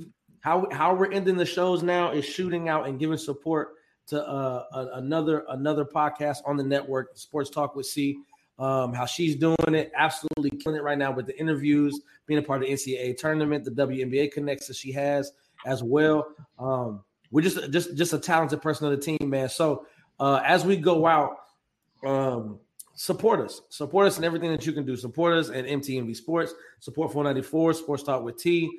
[0.41, 3.69] how how we're ending the shows now is shooting out and giving support
[4.07, 8.17] to uh, a, another another podcast on the network, Sports Talk with C.
[8.59, 12.43] Um, how she's doing it, absolutely killing it right now with the interviews, being a
[12.43, 15.31] part of the NCAA tournament, the WNBA connects that she has
[15.65, 16.27] as well.
[16.59, 19.47] Um, we're just just just a talented person of the team, man.
[19.47, 19.85] So
[20.19, 21.37] uh, as we go out,
[22.05, 22.59] um,
[22.95, 24.97] support us, support us in everything that you can do.
[24.97, 28.69] Support us at MTMV Sports, support 494 Sports Talk with T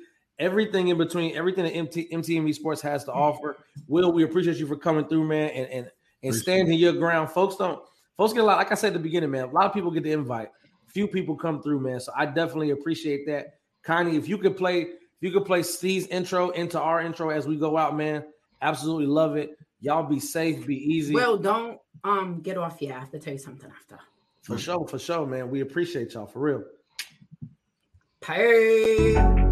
[0.41, 3.57] everything in between, everything that MT, MTMV Sports has to offer.
[3.87, 5.91] Will, we appreciate you for coming through, man, and and,
[6.23, 7.29] and standing your ground.
[7.29, 7.81] Folks don't,
[8.17, 9.91] folks get a lot, like I said at the beginning, man, a lot of people
[9.91, 10.49] get the invite.
[10.87, 11.99] Few people come through, man.
[11.99, 13.55] So I definitely appreciate that.
[13.83, 17.47] Connie, if you could play, if you could play Steve's intro into our intro as
[17.47, 18.23] we go out, man,
[18.61, 19.57] absolutely love it.
[19.79, 21.13] Y'all be safe, be easy.
[21.13, 22.95] Well, don't um get off yet.
[22.95, 23.99] I have to tell you something after.
[24.41, 25.49] For sure, for sure, man.
[25.49, 26.63] We appreciate y'all for real.
[28.21, 29.50] Pay.